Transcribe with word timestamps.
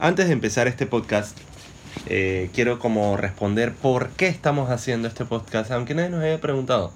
Antes 0.00 0.26
de 0.26 0.32
empezar 0.32 0.66
este 0.66 0.86
podcast, 0.86 1.38
eh, 2.06 2.50
quiero 2.52 2.80
como 2.80 3.16
responder 3.16 3.72
por 3.72 4.08
qué 4.10 4.26
estamos 4.26 4.68
haciendo 4.68 5.06
este 5.06 5.24
podcast, 5.24 5.70
aunque 5.70 5.94
nadie 5.94 6.10
nos 6.10 6.24
haya 6.24 6.40
preguntado. 6.40 6.92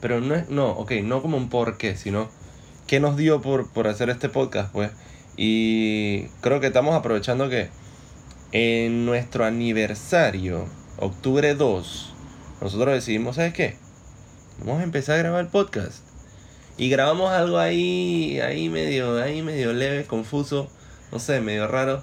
Pero 0.00 0.22
no 0.22 0.34
es, 0.34 0.48
no, 0.48 0.70
ok, 0.70 0.92
no 1.02 1.20
como 1.20 1.36
un 1.36 1.50
por 1.50 1.76
qué, 1.76 1.94
sino 1.94 2.30
qué 2.86 3.00
nos 3.00 3.18
dio 3.18 3.42
por, 3.42 3.70
por 3.70 3.86
hacer 3.86 4.08
este 4.08 4.30
podcast, 4.30 4.72
pues. 4.72 4.90
Y 5.36 6.28
creo 6.40 6.58
que 6.58 6.68
estamos 6.68 6.94
aprovechando 6.94 7.50
que 7.50 7.68
en 8.52 9.04
nuestro 9.04 9.44
aniversario, 9.44 10.64
octubre 10.96 11.54
2, 11.54 12.14
nosotros 12.62 12.94
decidimos, 12.94 13.36
¿sabes 13.36 13.52
qué? 13.52 13.76
Vamos 14.60 14.80
a 14.80 14.84
empezar 14.84 15.16
a 15.16 15.18
grabar 15.18 15.40
el 15.42 15.48
podcast. 15.48 16.02
Y 16.78 16.88
grabamos 16.88 17.30
algo 17.30 17.58
ahí, 17.58 18.40
ahí 18.40 18.70
medio, 18.70 19.22
ahí 19.22 19.42
medio 19.42 19.74
leve, 19.74 20.06
confuso, 20.06 20.70
no 21.12 21.18
sé, 21.18 21.42
medio 21.42 21.68
raro 21.68 22.02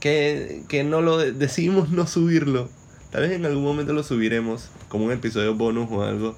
que, 0.00 0.62
que 0.68 0.84
no 0.84 1.00
lo 1.00 1.18
decidimos 1.18 1.90
no 1.90 2.06
subirlo. 2.06 2.68
Tal 3.10 3.22
vez 3.22 3.32
en 3.32 3.46
algún 3.46 3.64
momento 3.64 3.92
lo 3.92 4.02
subiremos 4.02 4.70
como 4.88 5.06
un 5.06 5.12
episodio 5.12 5.54
bonus 5.54 5.88
o 5.90 6.02
algo. 6.02 6.36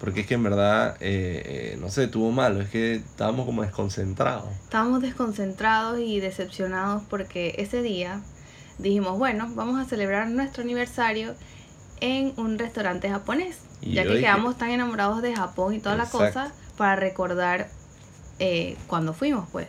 Porque 0.00 0.20
es 0.20 0.26
que 0.26 0.34
en 0.34 0.42
verdad, 0.42 0.96
eh, 1.00 1.42
eh, 1.44 1.78
no 1.78 1.90
sé, 1.90 2.08
tuvo 2.08 2.32
malo. 2.32 2.62
Es 2.62 2.70
que 2.70 2.94
estábamos 2.94 3.44
como 3.44 3.62
desconcentrados. 3.62 4.48
Estábamos 4.64 5.02
desconcentrados 5.02 6.00
y 6.00 6.20
decepcionados 6.20 7.02
porque 7.10 7.54
ese 7.58 7.82
día 7.82 8.22
dijimos, 8.78 9.18
bueno, 9.18 9.50
vamos 9.54 9.78
a 9.78 9.84
celebrar 9.84 10.28
nuestro 10.30 10.62
aniversario 10.62 11.34
en 12.00 12.32
un 12.38 12.58
restaurante 12.58 13.10
japonés. 13.10 13.58
ya 13.82 14.04
que 14.04 14.20
quedamos 14.20 14.56
tan 14.56 14.70
enamorados 14.70 15.20
de 15.20 15.34
Japón 15.34 15.74
y 15.74 15.80
toda 15.80 15.96
la 15.96 16.06
cosa 16.06 16.52
para 16.78 16.96
recordar 16.96 17.68
eh, 18.38 18.76
cuando 18.86 19.12
fuimos, 19.12 19.48
pues. 19.52 19.68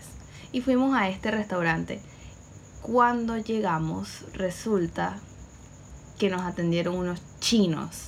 Y 0.53 0.61
fuimos 0.61 0.95
a 0.97 1.09
este 1.09 1.29
restaurante. 1.29 1.99
Cuando 2.81 3.37
llegamos, 3.37 4.25
resulta 4.33 5.19
que 6.17 6.31
nos 6.31 6.41
atendieron 6.41 6.95
unos 6.95 7.21
chinos. 7.39 8.07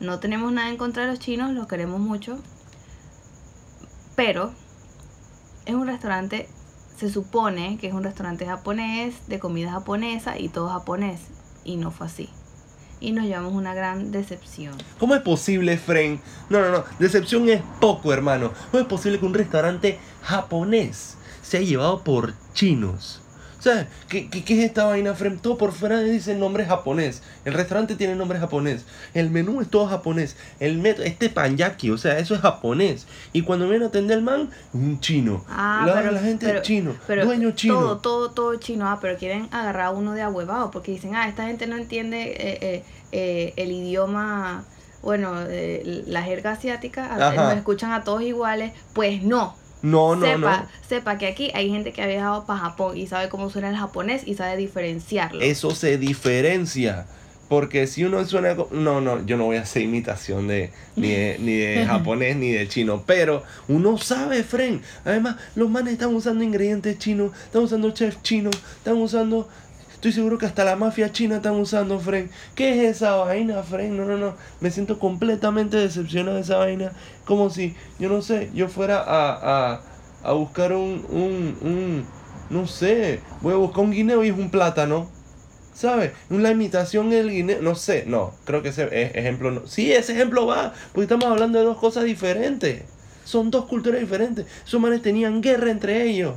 No 0.00 0.20
tenemos 0.20 0.52
nada 0.52 0.70
en 0.70 0.78
contra 0.78 1.02
de 1.04 1.10
los 1.10 1.18
chinos, 1.18 1.52
los 1.52 1.66
queremos 1.66 2.00
mucho. 2.00 2.38
Pero 4.16 4.52
es 5.66 5.74
un 5.74 5.86
restaurante, 5.86 6.48
se 6.96 7.10
supone 7.10 7.76
que 7.78 7.88
es 7.88 7.92
un 7.92 8.02
restaurante 8.02 8.46
japonés, 8.46 9.14
de 9.28 9.38
comida 9.38 9.70
japonesa 9.70 10.38
y 10.38 10.48
todo 10.48 10.70
japonés. 10.70 11.20
Y 11.62 11.76
no 11.76 11.90
fue 11.90 12.06
así. 12.06 12.30
Y 13.00 13.12
nos 13.12 13.26
llevamos 13.26 13.52
una 13.52 13.74
gran 13.74 14.12
decepción. 14.12 14.74
¿Cómo 14.98 15.14
es 15.14 15.20
posible, 15.20 15.76
Fren? 15.76 16.22
No, 16.48 16.60
no, 16.60 16.70
no. 16.70 16.84
Decepción 16.98 17.50
es 17.50 17.62
poco, 17.80 18.14
hermano. 18.14 18.52
¿Cómo 18.70 18.82
es 18.82 18.88
posible 18.88 19.18
que 19.18 19.26
un 19.26 19.34
restaurante 19.34 19.98
japonés 20.22 21.16
sea 21.42 21.60
llevado 21.60 22.02
por 22.02 22.32
chinos? 22.54 23.20
O 23.60 23.62
sea, 23.62 23.86
¿qué, 24.08 24.30
qué, 24.30 24.40
es 24.40 24.64
esta 24.64 24.86
vaina? 24.86 25.14
Todo 25.42 25.58
por 25.58 25.72
fuera 25.72 26.00
dice 26.00 26.34
nombre 26.34 26.64
japonés. 26.64 27.22
El 27.44 27.52
restaurante 27.52 27.94
tiene 27.94 28.16
nombre 28.16 28.38
japonés. 28.38 28.86
El 29.12 29.30
menú 29.30 29.60
es 29.60 29.68
todo 29.68 29.86
japonés. 29.86 30.34
El 30.60 30.78
metro, 30.78 31.04
este 31.04 31.28
panyaki, 31.28 31.90
o 31.90 31.98
sea, 31.98 32.18
eso 32.18 32.34
es 32.34 32.40
japonés. 32.40 33.06
Y 33.34 33.42
cuando 33.42 33.68
viene 33.68 33.84
a 33.84 33.88
atender 33.88 34.16
el 34.16 34.24
man, 34.24 34.48
un 34.72 34.98
chino. 35.00 35.44
Ah, 35.46 35.84
la, 35.86 35.92
pero, 35.92 36.12
la 36.12 36.20
gente 36.20 36.56
es 36.56 36.62
chino. 36.62 36.96
Pero 37.06 37.26
dueño 37.26 37.50
chino. 37.50 37.74
Todo, 37.74 37.98
todo, 37.98 38.30
todo 38.30 38.56
chino. 38.56 38.88
Ah, 38.88 38.98
pero 38.98 39.18
quieren 39.18 39.46
agarrar 39.50 39.88
a 39.88 39.90
uno 39.90 40.14
de 40.14 40.22
ahuevado 40.22 40.70
porque 40.70 40.92
dicen, 40.92 41.14
ah, 41.14 41.28
esta 41.28 41.46
gente 41.46 41.66
no 41.66 41.76
entiende 41.76 42.30
eh, 42.30 42.58
eh, 42.62 42.84
eh, 43.12 43.52
el 43.56 43.72
idioma, 43.72 44.64
bueno, 45.02 45.34
la 46.06 46.22
jerga 46.22 46.52
asiática. 46.52 47.34
Nos 47.36 47.56
escuchan 47.58 47.92
a 47.92 48.04
todos 48.04 48.22
iguales. 48.22 48.72
Pues 48.94 49.22
no 49.22 49.59
no, 49.82 50.16
no, 50.16 50.26
sepa, 50.26 50.38
no. 50.38 50.68
Sepa 50.88 51.18
que 51.18 51.26
aquí 51.26 51.50
hay 51.54 51.70
gente 51.70 51.92
que 51.92 52.02
ha 52.02 52.06
viajado 52.06 52.44
para 52.44 52.60
Japón 52.60 52.96
y 52.96 53.06
sabe 53.06 53.28
cómo 53.28 53.50
suena 53.50 53.70
el 53.70 53.76
japonés 53.76 54.22
y 54.26 54.34
sabe 54.34 54.56
diferenciarlo. 54.56 55.40
Eso 55.40 55.74
se 55.74 55.98
diferencia. 55.98 57.06
Porque 57.48 57.88
si 57.88 58.04
uno 58.04 58.24
suena... 58.24 58.54
No, 58.70 59.00
no, 59.00 59.26
yo 59.26 59.36
no 59.36 59.46
voy 59.46 59.56
a 59.56 59.62
hacer 59.62 59.82
imitación 59.82 60.46
de 60.46 60.70
ni 60.94 61.08
de, 61.08 61.36
ni 61.40 61.56
de 61.56 61.84
japonés 61.84 62.36
ni 62.36 62.52
de 62.52 62.68
chino. 62.68 63.02
Pero 63.04 63.42
uno 63.66 63.98
sabe, 63.98 64.44
Fren. 64.44 64.82
Además, 65.04 65.34
los 65.56 65.68
manes 65.68 65.94
están 65.94 66.14
usando 66.14 66.44
ingredientes 66.44 66.98
chinos. 66.98 67.32
Están 67.46 67.62
usando 67.62 67.90
chef 67.90 68.22
chinos. 68.22 68.54
Están 68.76 68.98
usando 68.98 69.48
Estoy 70.00 70.12
seguro 70.12 70.38
que 70.38 70.46
hasta 70.46 70.64
la 70.64 70.76
mafia 70.76 71.12
china 71.12 71.36
están 71.36 71.56
usando 71.56 72.00
Fren. 72.00 72.30
¿Qué 72.54 72.70
es 72.70 72.96
esa 72.96 73.16
vaina, 73.16 73.62
Fren? 73.62 73.98
No, 73.98 74.06
no, 74.06 74.16
no. 74.16 74.34
Me 74.60 74.70
siento 74.70 74.98
completamente 74.98 75.76
decepcionado 75.76 76.36
de 76.36 76.42
esa 76.42 76.56
vaina. 76.56 76.92
Como 77.26 77.50
si, 77.50 77.76
yo 77.98 78.08
no 78.08 78.22
sé, 78.22 78.50
yo 78.54 78.68
fuera 78.68 78.98
a, 79.02 79.74
a, 79.74 79.82
a 80.22 80.32
buscar 80.32 80.72
un, 80.72 81.04
un, 81.10 81.58
un, 81.60 82.06
no 82.48 82.66
sé, 82.66 83.20
voy 83.42 83.52
a 83.52 83.58
buscar 83.58 83.84
un 83.84 83.90
guineo 83.90 84.24
y 84.24 84.28
es 84.28 84.38
un 84.38 84.50
plátano. 84.50 85.10
¿Sabes? 85.74 86.12
Una 86.30 86.50
imitación 86.50 87.10
del 87.10 87.30
guineo. 87.30 87.60
No 87.60 87.74
sé, 87.74 88.04
no, 88.06 88.32
creo 88.46 88.62
que 88.62 88.70
ese 88.70 88.88
ejemplo 89.18 89.50
no. 89.50 89.66
Sí, 89.66 89.92
ese 89.92 90.14
ejemplo 90.14 90.46
va, 90.46 90.72
porque 90.94 91.02
estamos 91.02 91.26
hablando 91.26 91.58
de 91.58 91.66
dos 91.66 91.76
cosas 91.76 92.04
diferentes. 92.04 92.84
Son 93.24 93.50
dos 93.50 93.66
culturas 93.66 94.00
diferentes. 94.00 94.46
Esos 94.66 94.80
manes 94.80 95.02
tenían 95.02 95.42
guerra 95.42 95.70
entre 95.70 96.04
ellos. 96.04 96.36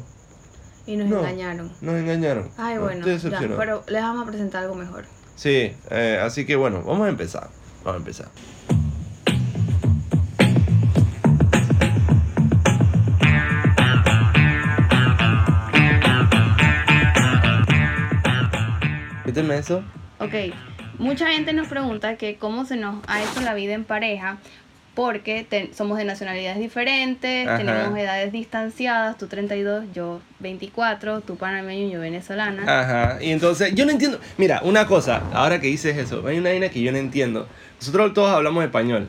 Y 0.86 0.98
nos 0.98 1.08
engañaron. 1.08 1.72
Nos 1.82 1.96
engañaron. 1.96 2.50
Ay, 2.58 2.78
bueno, 2.78 3.06
ya, 3.08 3.40
pero 3.58 3.84
les 3.88 4.02
vamos 4.02 4.28
a 4.28 4.30
presentar 4.30 4.64
algo 4.64 4.76
mejor. 4.76 5.06
Sí, 5.36 5.74
eh, 5.90 6.20
así 6.22 6.46
que 6.46 6.56
bueno, 6.56 6.84
vamos 6.84 7.08
a 7.08 7.10
empezar. 7.10 7.50
Vamos 7.84 7.96
a 7.96 7.98
empezar. 7.98 8.28
Méteme 19.26 19.58
eso. 19.58 19.84
Ok, 20.20 20.54
mucha 21.00 21.28
gente 21.30 21.54
nos 21.54 21.68
pregunta 21.68 22.18
que 22.18 22.38
cómo 22.38 22.66
se 22.66 22.76
nos 22.76 23.04
ha 23.08 23.24
hecho 23.24 23.42
la 23.42 23.54
vida 23.54 23.74
en 23.74 23.86
pareja 23.86 24.38
porque 24.94 25.48
somos 25.74 25.98
de 25.98 26.06
nacionalidades 26.06 26.60
diferentes, 26.60 27.48
tenemos 27.58 27.98
edades 27.98 28.32
distanciadas, 28.32 29.18
tú 29.18 29.28
32, 29.28 29.86
yo 29.94 30.22
24, 30.40 31.22
tú 31.22 31.36
panameño 31.36 31.88
y 31.88 31.92
yo 31.92 32.00
venezolana. 32.00 32.64
Ajá, 32.64 33.24
y 33.24 33.32
entonces 33.32 33.74
yo 33.74 33.86
no 33.86 33.92
entiendo, 33.92 34.20
mira, 34.38 34.62
una 34.64 34.86
cosa, 34.86 35.24
ahora 35.34 35.60
que 35.60 35.68
dices 35.68 35.98
eso, 35.98 36.26
hay 36.28 36.38
una 36.38 36.52
línea 36.52 36.70
que 36.70 36.82
yo 36.82 36.92
no 36.92 37.00
entiendo. 37.00 37.48
Nosotros 37.80 38.14
todos 38.14 38.32
hablamos 38.32 38.64
español. 38.64 39.08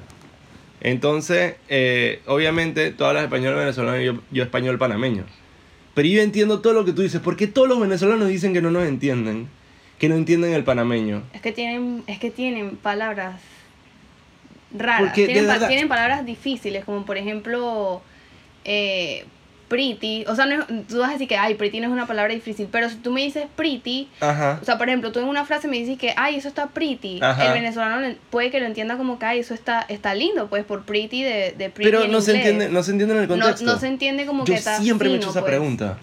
Entonces, 0.80 1.56
eh, 1.68 2.22
obviamente, 2.26 2.90
tú 2.92 3.04
hablas 3.04 3.24
español 3.24 3.54
venezolano 3.54 4.00
y 4.00 4.06
yo, 4.06 4.20
yo 4.30 4.42
español 4.42 4.78
panameño. 4.78 5.24
Pero 5.94 6.08
yo 6.08 6.22
entiendo 6.22 6.60
todo 6.60 6.72
lo 6.72 6.84
que 6.84 6.92
tú 6.92 7.02
dices, 7.02 7.20
porque 7.22 7.46
todos 7.46 7.68
los 7.68 7.78
venezolanos 7.78 8.28
dicen 8.28 8.52
que 8.52 8.60
no 8.60 8.70
nos 8.70 8.86
entienden, 8.86 9.48
que 9.98 10.08
no 10.08 10.16
entienden 10.16 10.52
el 10.52 10.64
panameño. 10.64 11.22
Es 11.32 11.40
que 11.40 11.52
tienen, 11.52 12.02
es 12.06 12.18
que 12.18 12.30
tienen 12.30 12.76
palabras 12.76 13.36
raras. 14.74 15.14
Tienen, 15.14 15.88
palabras 15.88 16.24
difíciles, 16.26 16.84
como 16.84 17.04
por 17.04 17.16
ejemplo, 17.16 18.02
eh, 18.64 19.24
pretty. 19.68 20.24
O 20.26 20.34
sea, 20.34 20.46
no 20.46 20.64
tú 20.88 20.98
vas 20.98 21.10
a 21.10 21.12
decir 21.12 21.28
que, 21.28 21.36
ay, 21.36 21.54
pretty 21.54 21.80
no 21.80 21.86
es 21.86 21.92
una 21.92 22.06
palabra 22.06 22.32
difícil, 22.32 22.68
pero 22.70 22.88
si 22.88 22.96
tú 22.96 23.10
me 23.10 23.22
dices 23.22 23.46
pretty, 23.56 24.08
o 24.20 24.64
sea, 24.64 24.78
por 24.78 24.88
ejemplo, 24.88 25.12
tú 25.12 25.20
en 25.20 25.26
una 25.26 25.44
frase 25.44 25.68
me 25.68 25.78
dices 25.78 25.98
que, 25.98 26.14
ay, 26.16 26.36
eso 26.36 26.48
está 26.48 26.68
pretty, 26.68 27.20
el 27.20 27.52
venezolano 27.52 28.14
puede 28.30 28.50
que 28.50 28.60
lo 28.60 28.66
entienda 28.66 28.96
como 28.96 29.18
que, 29.18 29.26
ay, 29.26 29.40
eso 29.40 29.54
está, 29.54 29.82
está 29.88 30.14
lindo, 30.14 30.48
pues, 30.48 30.64
por 30.64 30.84
pretty 30.84 31.22
de, 31.22 31.54
de 31.56 31.70
pretty 31.70 31.90
Pero 31.90 32.06
no, 32.08 32.20
Se 32.20 32.36
entiende, 32.36 32.68
no 32.68 32.82
se 32.82 32.92
entiende 32.92 33.14
en 33.14 33.22
el 33.22 33.28
contexto. 33.28 33.64
No, 33.64 33.78
se 33.78 33.88
entiende 33.88 34.26
como 34.26 34.44
que 34.44 34.54
está 34.54 34.78
siempre 34.78 35.08
me 35.08 35.14
he 35.14 35.18
hecho 35.18 35.30
esa 35.30 35.40
pues. 35.40 35.50
pregunta. 35.50 35.98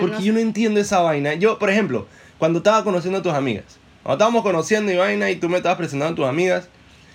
porque 0.00 0.22
yo 0.22 0.32
no 0.32 0.38
entiendo 0.38 0.80
esa 0.80 1.00
vaina. 1.00 1.34
Yo, 1.34 1.58
por 1.58 1.70
ejemplo, 1.70 2.06
cuando 2.38 2.58
estaba 2.58 2.82
conociendo 2.84 3.18
a 3.18 3.22
tus 3.22 3.32
amigas, 3.32 3.78
cuando 4.02 4.24
estábamos 4.24 4.42
conociendo 4.42 4.90
y 4.92 4.96
vaina 4.96 5.30
y 5.30 5.36
tú 5.36 5.48
me 5.48 5.58
estabas 5.58 5.76
presentando 5.76 6.12
a 6.12 6.16
tus 6.16 6.26
amigas, 6.26 6.68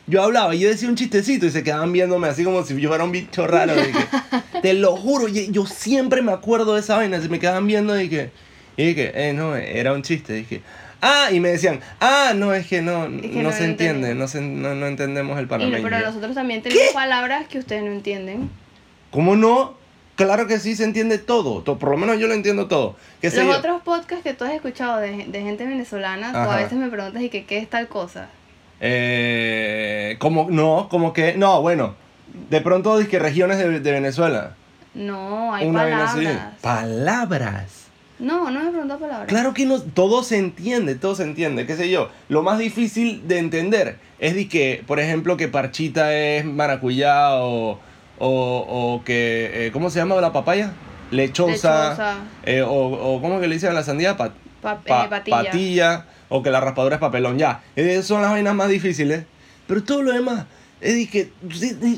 yo 0.08 0.22
hablaba 0.22 0.54
y 0.54 0.60
yo 0.60 0.70
decía 0.70 0.88
un 0.88 0.96
chistecito 0.96 1.46
y 1.46 1.52
se 1.52 1.64
quedaban 1.64 1.92
viéndome 1.92 2.28
así 2.28 2.44
como 2.44 2.64
si 2.64 2.80
yo 2.80 2.90
fuera 2.90 3.04
un 3.04 3.12
bicho 3.12 3.48
raro. 3.48 3.74
te 4.62 4.74
lo 4.74 4.96
juro, 4.96 5.28
yo, 5.28 5.66
siempre 5.66 6.22
me 6.22 6.32
acuerdo 6.32 6.76
de 6.76 6.82
esa 6.82 6.98
vaina. 6.98 7.20
Se 7.22 7.30
me 7.30 7.40
quedaban 7.40 7.66
viendo 7.66 8.00
y 8.00 8.10
que, 8.10 8.30
y 8.78 8.86
dije, 8.88 9.12
eh, 9.16 9.34
no, 9.34 9.56
era 9.56 9.94
un 9.94 10.04
chiste. 10.04 10.34
Dije, 10.34 10.62
ah, 11.02 11.30
y 11.32 11.40
me 11.40 11.50
decían, 11.50 11.80
ah, 12.00 12.34
no, 12.36 12.54
es 12.54 12.68
que 12.68 12.82
no, 12.82 13.08
no, 13.08 13.52
se 13.52 13.66
entiende, 13.66 14.14
no, 14.14 14.28
se, 14.28 14.42
no, 14.42 14.76
no, 14.76 14.86
entendemos 14.86 15.40
el 15.40 15.48
panameño. 15.48 15.84
pero 15.84 16.00
nosotros 16.00 16.36
también 16.36 16.62
tenemos 16.62 16.94
palabras 16.94 17.48
que 17.48 17.58
ustedes 17.58 17.84
no 17.84 17.92
entienden. 17.92 18.50
¿Cómo 19.10 19.36
no? 19.36 19.74
Claro 20.16 20.48
que 20.48 20.60
sí 20.60 20.76
se 20.76 20.86
entiende 20.86 21.18
todo, 21.18 21.64
por 21.64 21.90
lo 21.90 21.98
menos 21.98 22.20
yo 22.20 22.28
lo 22.28 22.34
entiendo 22.34 22.68
todo. 22.68 22.96
Los 23.22 23.58
otros 23.58 23.82
podcasts 23.82 24.24
que 24.24 24.34
tú 24.34 24.46
has 24.46 24.54
escuchado 24.54 25.00
de, 25.00 25.26
de 25.28 25.42
gente 25.42 25.66
venezolana, 25.66 26.32
tú 26.32 26.38
a 26.38 26.56
veces 26.56 26.74
me 26.74 26.90
preguntas 26.90 27.22
y 27.22 27.30
que 27.30 27.44
qué 27.44 27.58
es 27.58 27.70
tal 27.70 27.90
cosa. 27.90 28.30
Eh, 28.88 30.16
como, 30.20 30.48
no, 30.52 30.88
como 30.90 31.12
que, 31.12 31.34
no, 31.36 31.60
bueno, 31.62 31.96
de 32.52 32.62
pronto 32.62 33.00
que 33.10 33.18
regiones 33.18 33.58
de, 33.58 33.92
Venezuela. 33.92 34.52
No, 34.94 35.54
hay 35.54 35.72
palabras. 35.72 36.16
Palabras. 36.62 37.86
No, 38.20 38.52
no 38.52 38.64
me 38.64 38.70
pregunto 38.70 39.00
palabras. 39.00 39.28
Claro 39.28 39.56
que 39.56 39.66
no, 39.66 39.82
todo 39.82 40.22
se 40.22 40.38
entiende, 40.38 40.94
todo 40.94 41.16
se 41.16 41.24
entiende, 41.24 41.66
qué 41.66 41.76
sé 41.76 41.90
yo. 41.90 42.10
Lo 42.30 42.44
más 42.44 42.60
difícil 42.60 43.28
de 43.28 43.40
entender 43.40 43.98
es 44.20 44.36
de 44.36 44.48
que, 44.48 44.84
por 44.86 45.00
ejemplo, 45.00 45.36
que 45.36 45.48
parchita 45.48 46.14
es 46.14 46.46
maracuyá 46.46 47.38
o, 47.42 47.80
o, 48.20 49.02
que, 49.04 49.68
eh, 49.68 49.72
¿cómo 49.72 49.90
se 49.90 49.98
llama 49.98 50.16
la 50.22 50.32
papaya? 50.32 50.74
Lechosa. 51.10 51.90
Lechosa. 51.90 52.18
Eh, 52.44 52.62
o, 52.62 52.70
o, 52.70 53.20
¿cómo 53.20 53.40
que 53.40 53.48
le 53.48 53.56
dicen 53.56 53.72
a 53.72 53.74
la 53.74 53.84
sandía? 53.84 54.12
eh, 54.12 54.32
patilla. 54.62 55.10
patilla. 55.10 56.06
O 56.30 56.44
que 56.44 56.50
la 56.50 56.62
raspadura 56.62 56.96
es 56.96 57.02
papelón, 57.02 57.38
ya. 57.38 57.62
Esas 57.76 58.06
son 58.06 58.22
las 58.22 58.32
vainas 58.32 58.56
más 58.56 58.70
difíciles. 58.70 59.26
Pero 59.68 59.84
todo 59.84 60.04
lo 60.04 60.14
demás, 60.14 60.46
es 60.82 61.10
que 61.10 61.30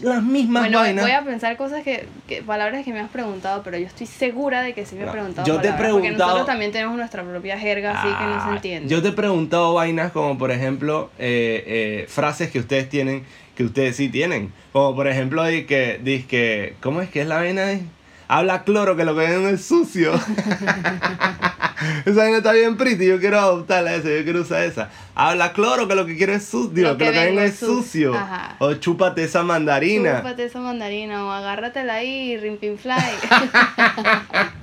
las 0.03 0.23
mismas 0.23 0.63
bueno, 0.63 0.79
vainas. 0.79 1.03
voy 1.03 1.11
a 1.11 1.23
pensar 1.23 1.57
cosas 1.57 1.83
que, 1.83 2.05
que, 2.27 2.43
palabras 2.43 2.85
que 2.85 2.93
me 2.93 2.99
has 2.99 3.09
preguntado, 3.09 3.63
pero 3.63 3.77
yo 3.77 3.87
estoy 3.87 4.07
segura 4.07 4.61
de 4.61 4.73
que 4.73 4.85
sí 4.85 4.95
me 4.95 5.03
he 5.03 5.07
preguntado. 5.07 5.47
Yo 5.47 5.59
te 5.59 5.69
he 5.69 5.73
preguntado. 5.73 5.93
Porque 5.93 6.11
nosotros 6.11 6.45
también 6.45 6.71
tenemos 6.71 6.95
nuestra 6.95 7.23
propia 7.23 7.59
jerga, 7.59 7.99
así 7.99 8.07
que 8.07 8.23
no 8.23 8.43
se 8.43 8.49
ah, 8.49 8.53
entiende. 8.53 8.89
Yo 8.89 9.01
te 9.01 9.09
he 9.09 9.13
preguntado 9.13 9.73
vainas 9.73 10.11
como, 10.11 10.37
por 10.37 10.51
ejemplo, 10.51 11.09
eh, 11.17 11.63
eh, 11.67 12.05
frases 12.07 12.51
que 12.51 12.59
ustedes 12.59 12.87
tienen, 12.87 13.23
que 13.55 13.63
ustedes 13.63 13.95
sí 13.95 14.09
tienen. 14.09 14.53
Como, 14.71 14.95
por 14.95 15.07
ejemplo, 15.07 15.43
di 15.43 15.65
que, 15.65 15.99
di 16.01 16.23
que 16.23 16.75
¿cómo 16.79 17.01
es 17.01 17.09
que 17.09 17.21
es 17.21 17.27
la 17.27 17.37
vaina? 17.37 17.79
Habla 18.27 18.63
cloro, 18.63 18.95
que 18.95 19.05
lo 19.05 19.15
que 19.15 19.21
ven 19.21 19.47
es 19.47 19.65
sucio. 19.65 20.13
esa 22.05 22.15
vaina 22.15 22.37
está 22.37 22.51
bien 22.51 22.75
pretty, 22.75 23.07
yo 23.07 23.19
quiero 23.19 23.39
adoptarla 23.39 23.95
esa, 23.95 24.09
yo 24.09 24.23
quiero 24.23 24.41
usar 24.41 24.63
esa. 24.63 24.89
Habla 25.15 25.53
cloro 25.53 25.87
que 25.87 25.95
lo 25.95 26.05
que 26.05 26.17
quiero 26.17 26.33
es 26.33 26.43
sucio, 26.43 26.73
que, 26.73 26.81
lo 26.81 26.97
que 26.97 27.11
venga 27.11 27.45
es 27.45 27.57
sucio. 27.57 28.13
O 28.59 28.73
chúpate 28.73 29.23
esa 29.23 29.43
mandarina. 29.43 30.17
Chúpate 30.17 30.43
esa 30.43 30.59
mandarina 30.59 31.25
o 31.25 31.31
agárratela 31.31 31.95
ahí 31.95 32.33
y 32.33 32.37
rimpin 32.37 32.77
fly. 32.77 32.95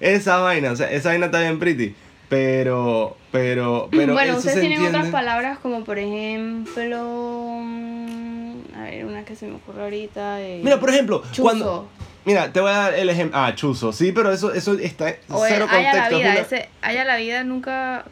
esa 0.00 0.38
vaina, 0.38 0.72
o 0.72 0.76
sea, 0.76 0.90
esa 0.90 1.10
vaina 1.10 1.26
está 1.26 1.40
bien 1.40 1.58
pretty. 1.58 1.94
Pero, 2.28 3.16
pero, 3.30 3.88
pero. 3.90 4.14
Bueno, 4.14 4.36
ustedes 4.36 4.60
tienen 4.60 4.86
otras 4.86 5.08
palabras 5.08 5.58
como 5.58 5.84
por 5.84 5.98
ejemplo. 5.98 7.60
Mm, 7.62 8.54
a 8.76 8.82
ver, 8.84 9.04
una 9.04 9.24
que 9.24 9.36
se 9.36 9.46
me 9.46 9.56
ocurre 9.56 9.82
ahorita. 9.82 10.40
Eh, 10.40 10.60
Mira, 10.62 10.78
por 10.78 10.90
ejemplo, 10.90 11.22
cuando. 11.40 11.88
Mira, 12.28 12.52
te 12.52 12.60
voy 12.60 12.70
a 12.70 12.74
dar 12.74 12.94
el 12.94 13.08
ejemplo. 13.08 13.38
Ah, 13.38 13.54
chuzo. 13.54 13.90
Sí, 13.90 14.12
pero 14.12 14.30
eso, 14.30 14.52
eso 14.52 14.74
está 14.74 15.16
o 15.30 15.42
cero 15.48 15.66
haya 15.70 15.94
La 15.94 16.08
vida, 16.10 16.34
ese, 16.34 16.68
haya 16.82 17.06
la 17.06 17.16
vida 17.16 17.42
nunca. 17.42 18.04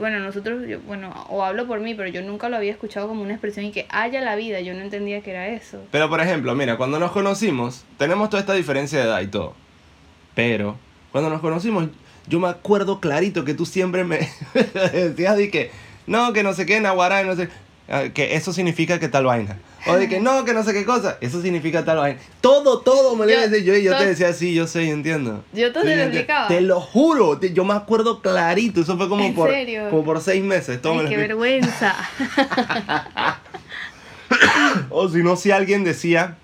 Bueno, 0.00 0.18
nosotros, 0.18 0.66
yo, 0.66 0.80
bueno, 0.80 1.10
o 1.28 1.44
hablo 1.44 1.68
por 1.68 1.78
mí, 1.78 1.94
pero 1.94 2.08
yo 2.08 2.22
nunca 2.22 2.48
lo 2.48 2.56
había 2.56 2.72
escuchado 2.72 3.06
como 3.06 3.22
una 3.22 3.34
expresión 3.34 3.64
y 3.64 3.70
que 3.70 3.86
haya 3.90 4.20
la 4.20 4.34
vida, 4.34 4.58
yo 4.62 4.74
no 4.74 4.80
entendía 4.80 5.20
que 5.20 5.30
era 5.30 5.46
eso. 5.46 5.78
Pero 5.92 6.08
por 6.08 6.20
ejemplo, 6.20 6.52
mira, 6.56 6.76
cuando 6.76 6.98
nos 6.98 7.12
conocimos, 7.12 7.84
tenemos 7.98 8.30
toda 8.30 8.40
esta 8.40 8.54
diferencia 8.54 8.98
de 8.98 9.04
edad 9.04 9.20
y 9.20 9.28
todo. 9.28 9.54
Pero, 10.34 10.76
cuando 11.12 11.30
nos 11.30 11.40
conocimos, 11.40 11.86
yo 12.26 12.40
me 12.40 12.48
acuerdo 12.48 12.98
clarito 12.98 13.44
que 13.44 13.54
tú 13.54 13.64
siempre 13.64 14.02
me 14.02 14.28
decías 14.92 15.36
de 15.36 15.52
que, 15.52 15.70
no, 16.08 16.32
que 16.32 16.42
no 16.42 16.52
sé 16.52 16.66
qué, 16.66 16.80
Nahuará, 16.80 17.22
no 17.22 17.36
sé. 17.36 17.48
Ah, 17.88 18.06
que 18.12 18.34
eso 18.34 18.52
significa 18.52 18.98
que 18.98 19.08
tal 19.08 19.26
vaina. 19.26 19.58
O 19.86 19.96
de 19.96 20.08
que 20.08 20.20
no, 20.20 20.44
que 20.44 20.52
no 20.54 20.62
sé 20.62 20.72
qué 20.72 20.84
cosa. 20.84 21.18
Eso 21.20 21.42
significa 21.42 21.84
tal 21.84 21.98
vaina. 21.98 22.20
Todo, 22.40 22.80
todo 22.80 23.16
me 23.16 23.26
lo 23.26 23.32
iba 23.32 23.42
a 23.42 23.48
decir 23.48 23.64
yo 23.64 23.76
y 23.76 23.82
yo 23.82 23.96
te 23.96 24.06
decía, 24.06 24.32
sí, 24.32 24.54
yo 24.54 24.66
sé, 24.66 24.88
entiendo. 24.88 25.44
Yo 25.52 25.72
te 25.72 25.84
lo 25.84 25.90
explicaba. 25.90 26.48
Te 26.48 26.60
lo 26.60 26.80
juro, 26.80 27.40
yo 27.40 27.64
me 27.64 27.74
acuerdo 27.74 28.20
clarito. 28.20 28.80
Eso 28.80 28.96
fue 28.96 29.08
como, 29.08 29.34
por, 29.34 29.50
como 29.90 30.04
por 30.04 30.20
seis 30.20 30.42
meses. 30.42 30.80
Ay, 30.84 31.06
qué 31.08 31.16
vergüenza. 31.16 31.96
o 34.90 35.08
si 35.08 35.22
no, 35.22 35.36
si 35.36 35.50
alguien 35.50 35.84
decía, 35.84 36.36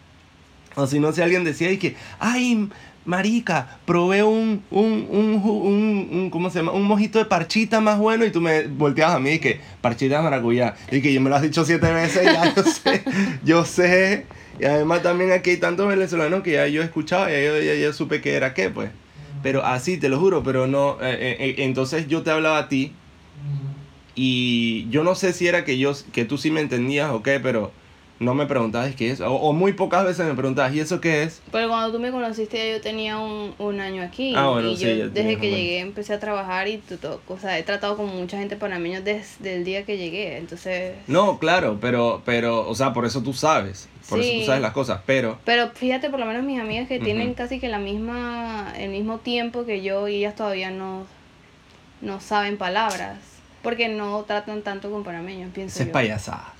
o 0.74 0.86
si 0.86 0.98
no, 1.00 1.12
si 1.12 1.22
alguien 1.22 1.44
decía 1.44 1.70
y 1.70 1.78
que, 1.78 1.96
ay, 2.18 2.68
marica, 3.08 3.78
probé 3.86 4.22
un, 4.22 4.62
un, 4.70 5.06
un, 5.08 6.08
un, 6.12 6.30
¿cómo 6.30 6.50
se 6.50 6.58
llama? 6.58 6.72
Un 6.72 6.84
mojito 6.84 7.18
de 7.18 7.24
parchita 7.24 7.80
más 7.80 7.98
bueno 7.98 8.26
y 8.26 8.30
tú 8.30 8.42
me 8.42 8.66
volteabas 8.66 9.16
a 9.16 9.18
mí 9.18 9.30
y 9.30 9.38
que 9.38 9.60
parchita 9.80 10.18
de 10.18 10.22
maracuyá. 10.24 10.74
Y 10.92 11.00
que 11.00 11.10
yo 11.14 11.20
me 11.22 11.30
lo 11.30 11.36
has 11.36 11.42
dicho 11.42 11.64
siete 11.64 11.90
veces 11.90 12.24
ya 12.24 12.54
yo 12.54 12.62
sé, 12.62 13.02
yo 13.42 13.64
sé. 13.64 14.26
Y 14.60 14.66
además 14.66 15.02
también 15.02 15.32
aquí 15.32 15.50
hay 15.50 15.56
tantos 15.56 15.88
venezolanos 15.88 16.42
que 16.42 16.52
ya 16.52 16.66
yo 16.66 16.82
he 16.82 16.84
escuchado 16.84 17.30
y 17.30 17.64
ya, 17.64 17.74
ya, 17.74 17.92
supe 17.94 18.20
que 18.20 18.34
era 18.34 18.52
qué, 18.52 18.68
pues. 18.68 18.90
Pero 19.42 19.64
así, 19.64 19.96
te 19.96 20.10
lo 20.10 20.20
juro, 20.20 20.42
pero 20.42 20.66
no. 20.66 20.98
Eh, 21.00 21.16
eh, 21.18 21.36
eh, 21.38 21.54
entonces 21.58 22.08
yo 22.08 22.22
te 22.22 22.30
hablaba 22.30 22.58
a 22.58 22.68
ti 22.68 22.92
y 24.14 24.86
yo 24.90 25.02
no 25.02 25.14
sé 25.14 25.32
si 25.32 25.46
era 25.46 25.64
que, 25.64 25.78
yo, 25.78 25.92
que 26.12 26.26
tú 26.26 26.36
sí 26.36 26.50
me 26.50 26.60
entendías 26.60 27.10
o 27.10 27.22
qué, 27.22 27.40
pero 27.40 27.72
no 28.20 28.34
me 28.34 28.46
preguntabas 28.46 28.94
qué 28.96 29.10
es, 29.10 29.20
o, 29.20 29.52
muy 29.52 29.72
pocas 29.72 30.04
veces 30.04 30.26
me 30.26 30.34
preguntabas, 30.34 30.74
¿y 30.74 30.80
eso 30.80 31.00
qué 31.00 31.22
es? 31.22 31.40
Pero 31.52 31.68
cuando 31.68 31.92
tú 31.92 32.00
me 32.00 32.10
conociste 32.10 32.72
yo 32.72 32.80
tenía 32.80 33.18
un, 33.18 33.54
un 33.58 33.80
año 33.80 34.02
aquí. 34.02 34.34
Ah, 34.36 34.48
bueno, 34.48 34.70
y 34.70 34.76
yo 34.76 35.08
desde 35.08 35.38
que 35.38 35.50
llegué 35.50 35.78
empecé 35.78 36.14
a 36.14 36.18
trabajar 36.18 36.66
y 36.68 36.78
todo, 36.78 37.20
o 37.28 37.38
sea, 37.38 37.58
he 37.58 37.62
tratado 37.62 37.96
con 37.96 38.06
mucha 38.06 38.38
gente 38.38 38.56
panameña 38.56 39.00
desde 39.00 39.56
el 39.56 39.64
día 39.64 39.84
que 39.84 39.96
llegué, 39.98 40.36
entonces... 40.38 40.96
No, 41.06 41.38
claro, 41.38 41.78
pero, 41.80 42.22
pero, 42.24 42.68
o 42.68 42.74
sea, 42.74 42.92
por 42.92 43.06
eso 43.06 43.22
tú 43.22 43.32
sabes, 43.32 43.88
por 44.08 44.20
eso 44.20 44.32
tú 44.40 44.46
sabes 44.46 44.62
las 44.62 44.72
cosas, 44.72 45.00
pero... 45.06 45.38
Pero 45.44 45.70
fíjate, 45.70 46.10
por 46.10 46.18
lo 46.18 46.26
menos 46.26 46.42
mis 46.42 46.60
amigas 46.60 46.88
que 46.88 46.98
tienen 46.98 47.34
casi 47.34 47.60
que 47.60 47.68
la 47.68 47.78
misma, 47.78 48.72
el 48.76 48.90
mismo 48.90 49.18
tiempo 49.18 49.64
que 49.64 49.82
yo 49.82 50.08
y 50.08 50.16
ellas 50.16 50.34
todavía 50.34 50.70
no, 50.70 51.06
no 52.00 52.20
saben 52.20 52.58
palabras, 52.58 53.18
porque 53.62 53.88
no 53.88 54.24
tratan 54.24 54.62
tanto 54.62 54.90
con 54.90 55.04
panameños, 55.04 55.52
pienso 55.52 55.82
es 55.82 55.88
payasada. 55.88 56.57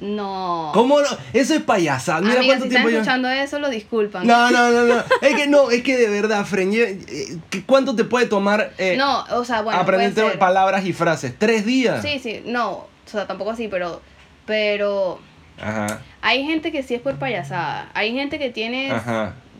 No. 0.00 0.72
¿Cómo 0.74 1.00
no? 1.00 1.08
Eso 1.32 1.54
es 1.54 1.62
payasada. 1.62 2.20
Mira 2.20 2.42
cuánto 2.44 2.64
si 2.64 2.70
tiempo 2.70 2.88
están 2.88 3.02
escuchando 3.02 3.30
eso, 3.30 3.58
lo 3.58 3.70
disculpan. 3.70 4.26
No, 4.26 4.50
no, 4.50 4.70
no, 4.70 4.84
no. 4.84 5.02
es 5.22 5.34
que 5.34 5.46
no, 5.46 5.70
es 5.70 5.82
que 5.82 5.96
de 5.96 6.08
verdad, 6.08 6.44
Freñe, 6.44 6.82
eh, 6.82 7.38
¿cuánto 7.64 7.96
te 7.96 8.04
puede 8.04 8.26
tomar 8.26 8.72
eh, 8.76 8.96
no, 8.98 9.24
o 9.30 9.44
sea, 9.44 9.62
bueno, 9.62 9.80
aprender 9.80 10.38
palabras 10.38 10.84
y 10.84 10.92
frases? 10.92 11.34
¿Tres 11.38 11.64
días? 11.64 12.02
Sí, 12.02 12.18
sí, 12.18 12.42
no, 12.44 12.70
o 12.72 12.88
sea, 13.06 13.26
tampoco 13.26 13.52
así, 13.52 13.68
pero, 13.68 14.02
pero 14.44 15.18
Ajá. 15.60 16.00
Hay 16.22 16.44
gente 16.44 16.72
que 16.72 16.82
sí 16.82 16.94
es 16.94 17.00
por 17.00 17.16
payasada. 17.16 17.90
Hay 17.94 18.12
gente 18.12 18.38
que 18.38 18.50
tiene 18.50 18.92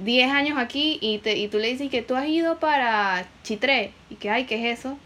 10 0.04 0.30
años 0.32 0.58
aquí 0.58 0.98
y, 1.00 1.18
te, 1.18 1.36
y 1.36 1.48
tú 1.48 1.58
le 1.58 1.68
dices 1.68 1.90
que 1.90 2.02
tú 2.02 2.16
has 2.16 2.26
ido 2.26 2.58
para 2.58 3.26
Chitré 3.42 3.92
y 4.10 4.16
que, 4.16 4.30
ay, 4.30 4.44
¿qué 4.44 4.72
es 4.72 4.78
eso? 4.78 4.98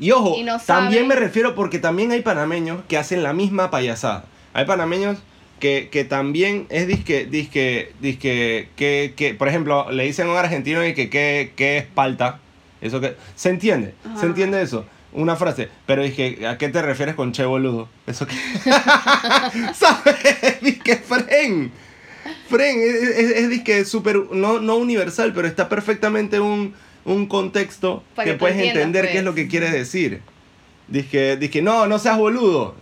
Y 0.00 0.12
ojo, 0.12 0.36
también 0.66 1.08
me 1.08 1.16
refiero 1.16 1.54
porque 1.54 1.78
también 1.78 2.12
hay 2.12 2.22
panameños 2.22 2.82
que 2.88 2.96
hacen 2.96 3.22
la 3.22 3.32
misma 3.32 3.70
payasada. 3.70 4.24
Hay 4.54 4.64
panameños 4.64 5.18
que, 5.60 5.88
que 5.90 6.04
también 6.04 6.66
es 6.68 6.86
disque, 6.86 7.26
disque, 7.26 7.92
disque, 8.00 8.68
que, 8.76 9.14
que, 9.16 9.34
por 9.34 9.48
ejemplo, 9.48 9.90
le 9.90 10.04
dicen 10.04 10.28
a 10.28 10.32
un 10.32 10.36
argentino 10.36 10.84
y 10.86 10.94
que, 10.94 11.10
que, 11.10 11.52
que 11.56 11.78
es 11.78 11.84
palta. 11.84 12.40
Eso 12.80 13.00
que, 13.00 13.16
¿se 13.34 13.50
entiende? 13.50 13.94
¿Se 14.18 14.26
entiende 14.26 14.62
eso? 14.62 14.84
Una 15.12 15.36
frase, 15.36 15.68
pero 15.86 16.02
dije, 16.02 16.46
¿a 16.46 16.58
qué 16.58 16.68
te 16.68 16.82
refieres 16.82 17.14
con 17.14 17.32
che 17.32 17.44
boludo? 17.44 17.88
Eso 18.06 18.26
que... 18.26 18.34
¿Sabes? 19.74 20.60
Disque 20.60 20.96
fren. 20.96 21.72
Fren, 22.48 22.78
es, 22.80 23.30
es, 23.30 23.48
disque 23.48 23.84
súper, 23.84 24.16
no, 24.30 24.60
no 24.60 24.76
universal, 24.76 25.32
pero 25.34 25.48
está 25.48 25.68
perfectamente 25.68 26.40
un, 26.40 26.74
un 27.04 27.26
contexto 27.26 28.04
que, 28.22 28.34
puedes 28.34 28.58
entender 28.58 29.10
qué 29.10 29.18
es 29.18 29.24
lo 29.24 29.34
que 29.34 29.42
pues. 29.42 29.50
quiere 29.50 29.70
decir. 29.70 30.20
Dije, 30.88 31.36
dije, 31.36 31.62
no, 31.62 31.86
no 31.86 31.98
seas 31.98 32.18
boludo. 32.18 32.74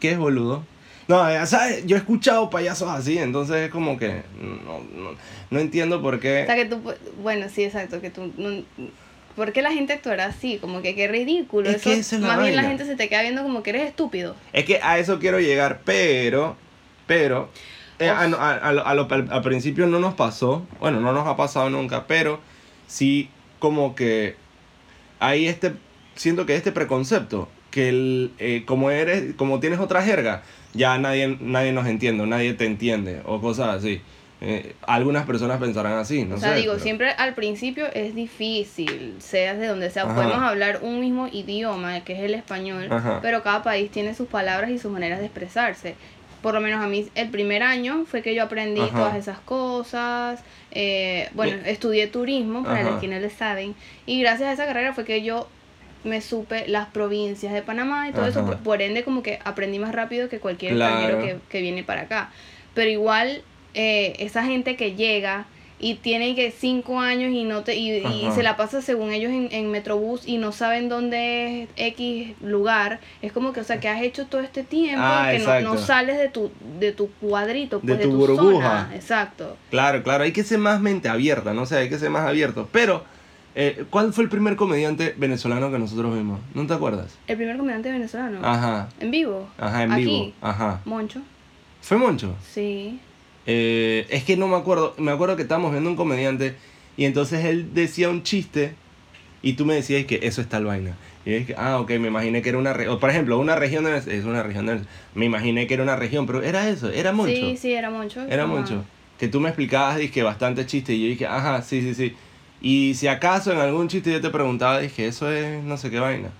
¿Qué 0.00 0.12
es 0.12 0.18
boludo? 0.18 0.64
No, 1.08 1.46
¿sabes? 1.46 1.86
Yo 1.86 1.96
he 1.96 1.98
escuchado 1.98 2.50
payasos 2.50 2.88
así, 2.90 3.18
entonces 3.18 3.56
es 3.56 3.70
como 3.70 3.98
que 3.98 4.22
no, 4.40 4.80
no, 4.94 5.10
no 5.50 5.58
entiendo 5.58 6.02
por 6.02 6.20
qué. 6.20 6.42
O 6.42 6.46
sea, 6.46 6.54
que 6.54 6.66
tú, 6.66 6.82
bueno, 7.22 7.46
sí, 7.48 7.64
exacto, 7.64 8.00
que 8.00 8.10
tú... 8.10 8.32
No, 8.36 8.62
¿Por 9.34 9.52
qué 9.52 9.62
la 9.62 9.70
gente 9.70 9.92
actuará 9.92 10.26
así? 10.26 10.58
Como 10.58 10.82
que 10.82 10.96
qué 10.96 11.06
ridículo. 11.06 11.70
Es 11.70 11.86
eso, 11.86 12.18
más 12.18 12.42
bien 12.42 12.56
la 12.56 12.64
gente 12.64 12.84
se 12.84 12.96
te 12.96 13.08
queda 13.08 13.22
viendo 13.22 13.44
como 13.44 13.62
que 13.62 13.70
eres 13.70 13.88
estúpido. 13.88 14.34
Es 14.52 14.64
que 14.64 14.80
a 14.82 14.98
eso 14.98 15.20
quiero 15.20 15.38
llegar, 15.38 15.82
pero, 15.84 16.56
pero, 17.06 17.48
eh, 18.00 18.08
a, 18.08 18.22
a, 18.22 18.52
a, 18.56 18.90
al 18.90 19.42
principio 19.42 19.86
no 19.86 20.00
nos 20.00 20.14
pasó, 20.14 20.66
bueno, 20.80 21.00
no 21.00 21.12
nos 21.12 21.26
ha 21.28 21.36
pasado 21.36 21.70
nunca, 21.70 22.08
pero 22.08 22.40
sí 22.88 23.30
como 23.60 23.94
que 23.94 24.34
hay 25.20 25.46
este, 25.46 25.72
siento 26.16 26.44
que 26.44 26.56
este 26.56 26.72
preconcepto, 26.72 27.48
que 27.70 27.88
el, 27.90 28.32
eh, 28.38 28.64
como 28.66 28.90
eres, 28.90 29.34
como 29.36 29.60
tienes 29.60 29.78
otra 29.78 30.02
jerga, 30.02 30.42
ya 30.78 30.96
nadie, 30.96 31.36
nadie 31.40 31.72
nos 31.72 31.86
entiende, 31.86 32.26
nadie 32.26 32.54
te 32.54 32.64
entiende, 32.64 33.20
o 33.26 33.40
cosas 33.40 33.76
así. 33.76 34.00
Eh, 34.40 34.76
algunas 34.86 35.26
personas 35.26 35.58
pensarán 35.58 35.94
así, 35.94 36.24
no 36.24 36.36
o 36.36 36.38
sea, 36.38 36.54
digo, 36.54 36.78
siempre 36.78 37.10
al 37.10 37.34
principio 37.34 37.86
es 37.92 38.14
difícil, 38.14 39.16
seas 39.18 39.58
de 39.58 39.66
donde 39.66 39.90
sea, 39.90 40.06
podemos 40.06 40.38
hablar 40.38 40.78
un 40.82 41.00
mismo 41.00 41.26
idioma, 41.26 42.04
que 42.04 42.12
es 42.12 42.20
el 42.20 42.34
español, 42.34 42.88
pero 43.20 43.42
cada 43.42 43.64
país 43.64 43.90
tiene 43.90 44.14
sus 44.14 44.28
palabras 44.28 44.70
y 44.70 44.78
sus 44.78 44.92
maneras 44.92 45.18
de 45.18 45.26
expresarse. 45.26 45.96
Por 46.40 46.54
lo 46.54 46.60
menos 46.60 46.80
a 46.80 46.86
mí 46.86 47.08
el 47.16 47.30
primer 47.30 47.64
año 47.64 48.04
fue 48.08 48.22
que 48.22 48.32
yo 48.32 48.44
aprendí 48.44 48.80
todas 48.92 49.16
esas 49.16 49.40
cosas, 49.40 50.40
eh, 50.70 51.28
bueno, 51.34 51.56
estudié 51.66 52.06
turismo, 52.06 52.62
para 52.62 52.84
los 52.84 53.00
que 53.00 53.08
no 53.08 53.18
lo 53.18 53.30
saben, 53.30 53.74
y 54.06 54.20
gracias 54.20 54.50
a 54.50 54.52
esa 54.52 54.66
carrera 54.66 54.94
fue 54.94 55.04
que 55.04 55.24
yo 55.24 55.48
me 56.04 56.20
supe 56.20 56.68
las 56.68 56.88
provincias 56.88 57.52
de 57.52 57.62
Panamá 57.62 58.08
y 58.08 58.12
todo 58.12 58.26
eso, 58.26 58.44
por, 58.62 58.82
ende 58.82 59.04
como 59.04 59.22
que 59.22 59.38
aprendí 59.44 59.78
más 59.78 59.94
rápido 59.94 60.28
que 60.28 60.38
cualquier 60.38 60.72
extranjero 60.72 61.20
que, 61.20 61.38
que, 61.48 61.60
viene 61.60 61.84
para 61.84 62.02
acá. 62.02 62.30
Pero 62.74 62.90
igual 62.90 63.42
eh, 63.74 64.14
esa 64.18 64.44
gente 64.44 64.76
que 64.76 64.94
llega 64.94 65.46
y 65.80 65.94
tiene 65.94 66.34
que 66.34 66.50
cinco 66.50 67.00
años 67.00 67.30
y 67.32 67.44
no 67.44 67.62
te 67.62 67.76
y, 67.76 68.02
se 68.34 68.42
la 68.42 68.56
pasa 68.56 68.82
según 68.82 69.12
ellos 69.12 69.30
en, 69.30 69.48
en, 69.52 69.70
Metrobús 69.70 70.26
y 70.26 70.38
no 70.38 70.50
saben 70.52 70.88
dónde 70.88 71.62
es 71.62 71.68
X 71.76 72.34
lugar 72.40 73.00
es 73.22 73.32
como 73.32 73.52
que 73.52 73.60
o 73.60 73.64
sea 73.64 73.78
que 73.78 73.88
has 73.88 74.02
hecho 74.02 74.26
todo 74.26 74.40
este 74.40 74.64
tiempo 74.64 75.00
ah, 75.04 75.28
que 75.30 75.38
no, 75.38 75.74
no, 75.74 75.78
sales 75.78 76.18
de 76.18 76.28
tu 76.28 76.50
de 76.80 76.92
tu 76.92 77.10
cuadrito 77.20 77.80
pues, 77.80 77.98
de, 77.98 78.04
tu, 78.04 78.12
burbuja. 78.12 78.90
exacto. 78.94 79.56
Claro 79.70 80.02
claro 80.02 80.24
hay 80.24 80.32
que 80.32 80.42
ser 80.42 80.58
más 80.58 80.80
mente 80.80 81.08
abierta 81.08 81.54
no 81.54 81.64
sé 81.64 81.76
hay 81.76 81.88
que 81.88 81.98
ser 81.98 82.10
más 82.10 82.26
abierto 82.26 82.68
pero 82.72 83.04
Eh, 83.54 83.84
¿Cuál 83.90 84.12
fue 84.12 84.24
el 84.24 84.30
primer 84.30 84.56
comediante 84.56 85.14
venezolano 85.16 85.70
que 85.70 85.78
nosotros 85.78 86.14
vimos? 86.14 86.40
¿No 86.54 86.66
te 86.66 86.74
acuerdas? 86.74 87.16
El 87.26 87.36
primer 87.36 87.56
comediante 87.56 87.90
venezolano. 87.90 88.40
Ajá. 88.42 88.88
¿En 89.00 89.10
vivo? 89.10 89.48
Ajá, 89.58 89.82
en 89.82 89.96
vivo. 89.96 90.32
Ajá. 90.40 90.80
Moncho. 90.84 91.22
¿Fue 91.80 91.96
Moncho? 91.96 92.34
Sí. 92.52 93.00
Eh, 93.46 94.06
es 94.10 94.24
que 94.24 94.36
no 94.36 94.46
me 94.46 94.56
acuerdo. 94.56 94.94
Me 94.98 95.10
acuerdo 95.10 95.36
que 95.36 95.42
estábamos 95.42 95.72
viendo 95.72 95.90
un 95.90 95.96
comediante 95.96 96.54
y 96.96 97.04
entonces 97.04 97.44
él 97.44 97.74
decía 97.74 98.10
un 98.10 98.22
chiste 98.22 98.74
y 99.42 99.54
tú 99.54 99.64
me 99.64 99.74
decías 99.74 100.04
que 100.04 100.20
eso 100.22 100.40
es 100.40 100.48
tal 100.48 100.66
vaina. 100.66 100.96
Y 101.24 101.34
es 101.34 101.46
que, 101.46 101.54
ah, 101.56 101.78
ok, 101.80 101.90
me 101.98 102.08
imaginé 102.08 102.42
que 102.42 102.48
era 102.48 102.58
una 102.58 102.72
región. 102.72 102.98
Por 102.98 103.10
ejemplo, 103.10 103.38
una 103.38 103.54
región 103.56 103.84
de 103.84 103.96
es 103.96 104.24
una 104.24 104.42
región 104.42 104.66
de 104.66 104.80
Me 105.14 105.26
imaginé 105.26 105.66
que 105.66 105.74
era 105.74 105.82
una 105.82 105.96
región, 105.96 106.26
pero 106.26 106.42
era 106.42 106.68
eso, 106.68 106.90
era 106.90 107.12
Moncho. 107.12 107.34
Sí, 107.34 107.56
sí, 107.56 107.72
era 107.72 107.90
Moncho. 107.90 108.22
Era 108.28 108.46
Moncho. 108.46 108.84
Que 109.18 109.28
tú 109.28 109.40
me 109.40 109.48
explicabas, 109.48 109.98
dije, 109.98 110.22
bastante 110.22 110.64
chiste 110.64 110.94
y 110.94 111.02
yo 111.02 111.08
dije, 111.08 111.26
ajá, 111.26 111.62
sí, 111.62 111.82
sí, 111.82 111.94
sí. 111.94 112.14
Y 112.60 112.94
si 112.94 113.06
acaso 113.06 113.52
en 113.52 113.58
algún 113.58 113.88
chiste 113.88 114.10
yo 114.10 114.20
te 114.20 114.30
preguntaba, 114.30 114.80
dije, 114.80 115.06
eso 115.06 115.30
es 115.30 115.62
no 115.62 115.76
sé 115.76 115.90
qué 115.90 116.00
vaina. 116.00 116.30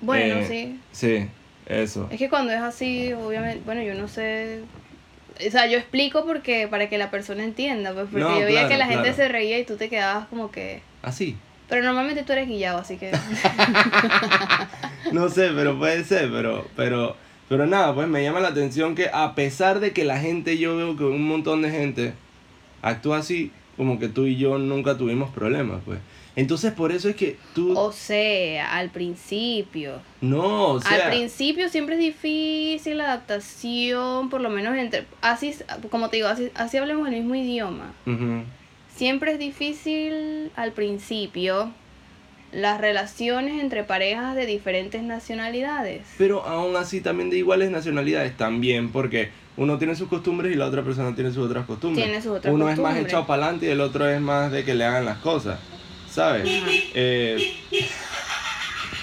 Bueno, 0.00 0.36
eh, 0.36 0.46
sí. 0.48 0.80
Sí, 0.92 1.28
eso. 1.66 2.08
Es 2.10 2.18
que 2.18 2.28
cuando 2.28 2.52
es 2.52 2.60
así, 2.60 3.12
obviamente, 3.12 3.62
bueno, 3.64 3.82
yo 3.82 3.94
no 3.94 4.08
sé. 4.08 4.62
O 5.46 5.50
sea, 5.50 5.66
yo 5.66 5.78
explico 5.78 6.24
porque 6.24 6.68
para 6.68 6.88
que 6.88 6.98
la 6.98 7.10
persona 7.10 7.44
entienda, 7.44 7.92
pues 7.92 8.08
porque 8.10 8.40
yo 8.40 8.46
veía 8.46 8.68
que 8.68 8.76
la 8.76 8.86
gente 8.86 9.12
se 9.14 9.28
reía 9.28 9.58
y 9.58 9.64
tú 9.64 9.76
te 9.76 9.88
quedabas 9.88 10.26
como 10.28 10.50
que. 10.50 10.82
Así. 11.02 11.36
Pero 11.68 11.84
normalmente 11.84 12.24
tú 12.24 12.32
eres 12.32 12.48
guillado, 12.48 12.78
así 12.78 12.96
que. 12.96 13.12
no 15.12 15.28
sé, 15.28 15.50
pero 15.54 15.78
puede 15.78 16.02
ser, 16.04 16.30
pero, 16.30 16.66
pero, 16.74 17.16
pero 17.48 17.66
nada, 17.66 17.94
pues 17.94 18.08
me 18.08 18.24
llama 18.24 18.40
la 18.40 18.48
atención 18.48 18.94
que 18.94 19.08
a 19.12 19.34
pesar 19.34 19.78
de 19.78 19.92
que 19.92 20.04
la 20.04 20.18
gente, 20.18 20.58
yo 20.58 20.76
veo 20.76 20.96
que 20.96 21.04
un 21.04 21.26
montón 21.26 21.62
de 21.62 21.70
gente 21.70 22.12
actúa 22.82 23.18
así, 23.18 23.52
como 23.80 23.98
que 23.98 24.10
tú 24.10 24.26
y 24.26 24.36
yo 24.36 24.58
nunca 24.58 24.98
tuvimos 24.98 25.30
problemas, 25.30 25.80
pues. 25.86 26.00
Entonces 26.36 26.70
por 26.70 26.92
eso 26.92 27.08
es 27.08 27.16
que 27.16 27.38
tú... 27.54 27.72
O 27.78 27.92
sea, 27.92 28.76
al 28.76 28.90
principio. 28.90 30.02
No, 30.20 30.72
o 30.72 30.80
sea... 30.82 31.06
Al 31.06 31.10
principio 31.12 31.70
siempre 31.70 31.94
es 31.94 32.02
difícil 32.02 32.98
la 32.98 33.04
adaptación, 33.04 34.28
por 34.28 34.42
lo 34.42 34.50
menos 34.50 34.76
entre... 34.76 35.06
Así, 35.22 35.54
como 35.90 36.10
te 36.10 36.16
digo, 36.18 36.28
así, 36.28 36.50
así 36.56 36.76
hablemos 36.76 37.08
el 37.08 37.14
mismo 37.14 37.34
idioma. 37.34 37.94
Siempre 38.94 39.32
es 39.32 39.38
difícil 39.38 40.50
al 40.56 40.72
principio 40.72 41.72
las 42.52 42.82
relaciones 42.82 43.62
entre 43.62 43.82
parejas 43.82 44.36
de 44.36 44.44
diferentes 44.44 45.02
nacionalidades. 45.02 46.02
Pero 46.18 46.44
aún 46.44 46.76
así 46.76 47.00
también 47.00 47.30
de 47.30 47.38
iguales 47.38 47.70
nacionalidades 47.70 48.36
también, 48.36 48.92
porque 48.92 49.30
uno 49.60 49.76
tiene 49.76 49.94
sus 49.94 50.08
costumbres 50.08 50.54
y 50.54 50.54
la 50.56 50.64
otra 50.64 50.82
persona 50.82 51.14
tiene 51.14 51.32
sus 51.32 51.44
otras 51.44 51.66
costumbres. 51.66 52.02
Tiene 52.02 52.22
sus 52.22 52.38
otras 52.38 52.54
uno 52.54 52.70
es 52.70 52.78
más 52.78 52.96
echado 52.96 53.26
para 53.26 53.42
adelante 53.42 53.66
y 53.66 53.68
el 53.68 53.82
otro 53.82 54.08
es 54.08 54.18
más 54.18 54.50
de 54.50 54.64
que 54.64 54.74
le 54.74 54.86
hagan 54.86 55.04
las 55.04 55.18
cosas. 55.18 55.58
¿Sabes? 56.10 56.48
Eh... 56.94 57.36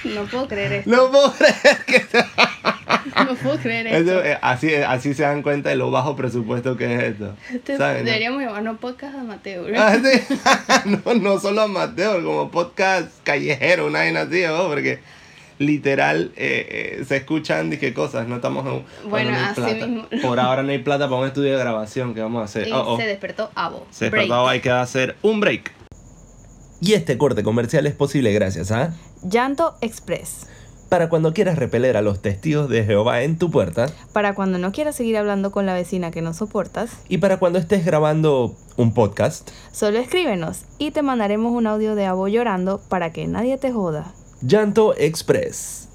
No 0.04 0.24
puedo 0.26 0.48
creer 0.48 0.74
esto. 0.74 0.90
No 0.90 1.12
puedo 1.12 1.32
creer 1.34 1.86
que... 1.86 2.06
no 3.24 3.36
puedo 3.36 3.58
creer 3.60 3.86
esto. 3.86 4.24
Eh, 4.24 4.40
así, 4.42 4.74
así 4.74 5.14
se 5.14 5.22
dan 5.22 5.44
cuenta 5.44 5.70
de 5.70 5.76
lo 5.76 5.92
bajo 5.92 6.16
presupuesto 6.16 6.76
que 6.76 6.96
es 6.96 7.04
esto. 7.04 7.36
Este 7.54 7.78
deberíamos 7.78 8.42
llamarnos 8.42 8.80
podcast 8.80 9.14
amateur. 9.14 9.72
Ah, 9.78 9.96
no, 10.86 11.14
no 11.14 11.40
solo 11.40 11.62
amateur, 11.62 12.24
como 12.24 12.50
podcast 12.50 13.12
callejero, 13.24 13.86
una 13.86 14.00
vaina 14.00 14.22
así, 14.22 14.42
¿no? 14.42 14.68
porque 14.68 15.02
literal 15.60 16.32
eh, 16.36 16.98
eh, 17.00 17.06
se 17.06 17.18
escuchan 17.18 17.70
qué 17.72 17.94
cosas, 17.94 18.28
no 18.28 18.36
estamos 18.36 18.84
bueno, 19.10 19.32
así 19.36 19.62
mismo. 19.62 20.06
Por 20.22 20.40
ahora 20.40 20.64
no 20.64 20.72
hay 20.72 20.80
plata 20.80 21.10
para 21.10 21.22
un 21.22 21.28
estudio 21.28 21.54
de 21.54 21.60
grabación 21.60 22.14
que 22.14 22.22
vamos 22.22 22.42
a 22.42 22.46
hacer. 22.46 22.68
Y 22.68 22.72
oh, 22.72 22.94
oh. 22.94 22.98
se 22.98 23.06
despertó 23.06 23.52
Abo. 23.56 23.86
Se 23.92 24.06
despertó, 24.06 24.48
hay 24.48 24.60
que 24.60 24.70
hacer 24.70 25.16
un 25.22 25.40
break. 25.40 25.72
Y 26.80 26.94
este 26.94 27.18
corte 27.18 27.44
comercial 27.44 27.88
es 27.88 27.94
posible 27.94 28.32
gracias 28.34 28.72
a 28.72 28.94
Llanto 29.24 29.76
Express. 29.82 30.48
Para 30.90 31.10
cuando 31.10 31.34
quieras 31.34 31.58
repeler 31.58 31.98
a 31.98 32.02
los 32.02 32.22
testigos 32.22 32.70
de 32.70 32.86
Jehová 32.86 33.24
en 33.24 33.38
tu 33.38 33.52
puerta. 33.52 33.88
Para 34.14 34.36
cuando 34.36 34.58
no 34.58 34.72
quieras 34.72 34.96
seguir 34.96 35.18
hablando 35.18 35.52
con 35.52 35.66
la 35.66 35.74
vecina 35.74 36.12
que 36.12 36.22
no 36.22 36.34
soportas. 36.34 36.92
Y 37.10 37.18
para 37.18 37.40
cuando 37.40 37.60
estés 37.60 37.84
grabando 37.84 38.56
un 38.78 38.94
podcast. 38.94 39.50
Solo 39.74 39.98
escríbenos 39.98 40.62
y 40.78 40.92
te 40.92 41.02
mandaremos 41.02 41.52
un 41.52 41.68
audio 41.68 41.96
de 41.96 42.06
Abo 42.06 42.30
llorando 42.30 42.80
para 42.88 43.12
que 43.12 43.28
nadie 43.28 43.58
te 43.58 43.74
joda. 43.74 44.14
Llanto 44.42 44.96
Express. 44.96 45.88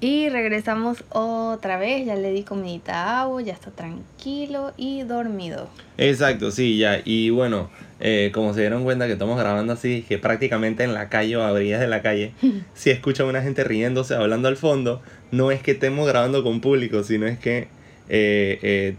Y 0.00 0.30
regresamos 0.30 1.04
otra 1.10 1.76
vez, 1.76 2.06
ya 2.06 2.16
le 2.16 2.32
di 2.32 2.42
comidita 2.42 3.04
a 3.04 3.20
Abo, 3.22 3.38
ya 3.40 3.52
está 3.52 3.70
tranquilo 3.70 4.72
y 4.76 5.02
dormido. 5.02 5.68
Exacto, 5.98 6.50
sí, 6.50 6.78
ya. 6.78 7.02
Y 7.04 7.30
bueno, 7.30 7.70
eh, 8.00 8.32
como 8.34 8.54
se 8.54 8.60
dieron 8.60 8.82
cuenta 8.82 9.06
que 9.06 9.12
estamos 9.12 9.38
grabando 9.38 9.74
así, 9.74 10.04
que 10.08 10.18
prácticamente 10.18 10.82
en 10.84 10.94
la 10.94 11.08
calle 11.08 11.36
o 11.36 11.42
a 11.42 11.52
orillas 11.52 11.80
de 11.80 11.86
la 11.86 12.02
calle, 12.02 12.32
si 12.74 12.90
escuchan 12.90 13.26
a 13.26 13.30
una 13.30 13.42
gente 13.42 13.62
riéndose, 13.62 14.14
hablando 14.14 14.48
al 14.48 14.56
fondo, 14.56 15.02
no 15.30 15.50
es 15.50 15.62
que 15.62 15.72
estemos 15.72 16.08
grabando 16.08 16.42
con 16.42 16.60
público, 16.60 17.04
sino 17.04 17.26
es 17.26 17.38
que 17.38 17.68
eh, 18.08 18.58
eh, 18.62 18.96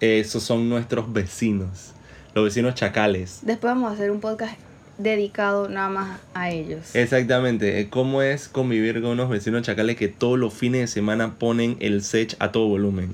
esos 0.00 0.42
son 0.42 0.68
nuestros 0.68 1.12
vecinos, 1.12 1.92
los 2.34 2.44
vecinos 2.44 2.74
chacales. 2.74 3.40
Después 3.42 3.72
vamos 3.72 3.90
a 3.90 3.94
hacer 3.94 4.10
un 4.10 4.20
podcast 4.20 4.54
dedicado 5.02 5.68
nada 5.68 5.88
más 5.88 6.20
a 6.34 6.50
ellos. 6.50 6.94
Exactamente, 6.94 7.88
cómo 7.90 8.22
es 8.22 8.48
convivir 8.48 9.00
con 9.00 9.12
unos 9.12 9.28
vecinos 9.28 9.62
chacales 9.62 9.96
que 9.96 10.08
todos 10.08 10.38
los 10.38 10.54
fines 10.54 10.80
de 10.82 10.86
semana 10.86 11.38
ponen 11.38 11.76
el 11.80 12.02
sech 12.02 12.36
a 12.38 12.52
todo 12.52 12.68
volumen, 12.68 13.12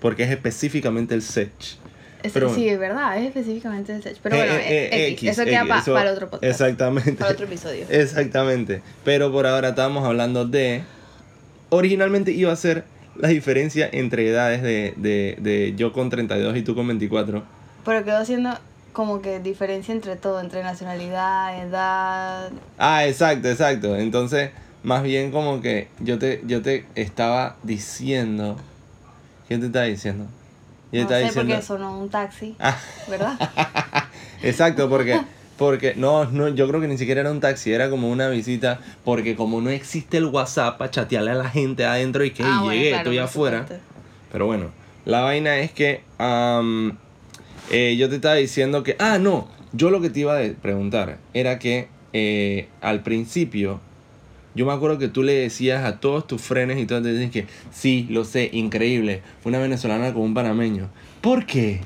porque 0.00 0.24
es 0.24 0.30
específicamente 0.30 1.14
el 1.14 1.22
sech 1.22 1.78
sí, 2.54 2.68
es 2.68 2.78
verdad, 2.78 3.18
es 3.18 3.26
específicamente 3.26 3.94
el 3.94 4.02
Pero 4.22 4.36
bueno, 4.36 4.52
eh, 4.54 4.88
eh, 4.92 5.08
X, 5.12 5.30
eso 5.30 5.44
queda 5.44 5.64
para 5.66 6.02
el 6.02 6.08
otro 6.08 6.30
podcast. 6.30 6.44
Exactamente. 6.44 7.12
Para 7.12 7.32
otro 7.32 7.46
episodio. 7.46 7.84
Exactamente. 7.90 8.82
Pero 9.04 9.30
por 9.32 9.46
ahora 9.46 9.70
estábamos 9.70 10.04
hablando 10.04 10.46
de. 10.46 10.82
Originalmente 11.70 12.32
iba 12.32 12.52
a 12.52 12.56
ser 12.56 12.84
la 13.16 13.28
diferencia 13.28 13.88
entre 13.90 14.28
edades 14.28 14.62
de, 14.62 14.94
de, 14.96 15.36
de 15.40 15.74
yo 15.76 15.92
con 15.92 16.08
32 16.08 16.56
y 16.56 16.62
tú 16.62 16.74
con 16.74 16.86
24. 16.86 17.42
Pero 17.84 18.04
quedó 18.04 18.24
siendo 18.24 18.58
como 18.92 19.22
que 19.22 19.40
diferencia 19.40 19.92
entre 19.92 20.16
todo, 20.16 20.40
entre 20.40 20.62
nacionalidad, 20.62 21.62
edad. 21.64 22.50
Ah, 22.78 23.06
exacto, 23.06 23.48
exacto. 23.48 23.96
Entonces, 23.96 24.50
más 24.82 25.02
bien 25.02 25.30
como 25.30 25.60
que 25.60 25.88
yo 26.00 26.18
te, 26.18 26.42
yo 26.46 26.62
te 26.62 26.86
estaba 26.94 27.56
diciendo. 27.62 28.56
¿Quién 29.46 29.60
te 29.60 29.66
estaba 29.66 29.86
diciendo? 29.86 30.26
Y 30.92 31.02
no 31.02 31.08
sé 31.08 31.18
diciendo... 31.18 31.52
porque 31.52 31.62
sonó 31.62 31.98
un 31.98 32.08
taxi, 32.08 32.56
ah. 32.58 32.76
¿verdad? 33.08 33.38
Exacto, 34.42 34.88
porque 34.88 35.20
porque 35.58 35.94
no, 35.96 36.24
no, 36.26 36.48
yo 36.48 36.68
creo 36.68 36.80
que 36.80 36.86
ni 36.86 36.96
siquiera 36.96 37.20
era 37.20 37.32
un 37.32 37.40
taxi, 37.40 37.72
era 37.72 37.90
como 37.90 38.08
una 38.08 38.28
visita, 38.28 38.78
porque 39.04 39.34
como 39.34 39.60
no 39.60 39.70
existe 39.70 40.16
el 40.16 40.26
WhatsApp 40.26 40.78
para 40.78 40.90
chatearle 40.90 41.32
a 41.32 41.34
la 41.34 41.50
gente 41.50 41.84
adentro 41.84 42.24
y 42.24 42.30
que 42.30 42.44
ah, 42.44 42.62
llegué, 42.62 42.94
estoy 42.94 43.18
afuera. 43.18 43.66
Pero 44.30 44.46
bueno, 44.46 44.66
la 45.04 45.22
vaina 45.22 45.58
es 45.58 45.72
que 45.72 46.02
eh, 47.70 47.96
yo 47.96 48.08
te 48.08 48.16
estaba 48.16 48.34
diciendo 48.34 48.82
que, 48.82 48.96
ah, 48.98 49.18
no, 49.18 49.48
yo 49.72 49.90
lo 49.90 50.00
que 50.00 50.10
te 50.10 50.20
iba 50.20 50.38
a 50.38 50.42
preguntar 50.60 51.18
era 51.34 51.58
que 51.58 51.88
eh, 52.12 52.68
al 52.80 53.02
principio 53.02 53.80
yo 54.54 54.66
me 54.66 54.72
acuerdo 54.72 54.98
que 54.98 55.06
tú 55.08 55.22
le 55.22 55.34
decías 55.34 55.84
a 55.84 56.00
todos 56.00 56.26
tus 56.26 56.42
frenes 56.42 56.78
y 56.78 56.86
todos 56.86 57.04
te 57.04 57.12
dicen 57.12 57.30
que 57.30 57.46
sí, 57.70 58.08
lo 58.10 58.24
sé, 58.24 58.50
increíble. 58.52 59.22
Una 59.44 59.58
venezolana 59.58 60.12
con 60.12 60.22
un 60.22 60.34
panameño. 60.34 60.88
¿Por 61.20 61.46
qué? 61.46 61.80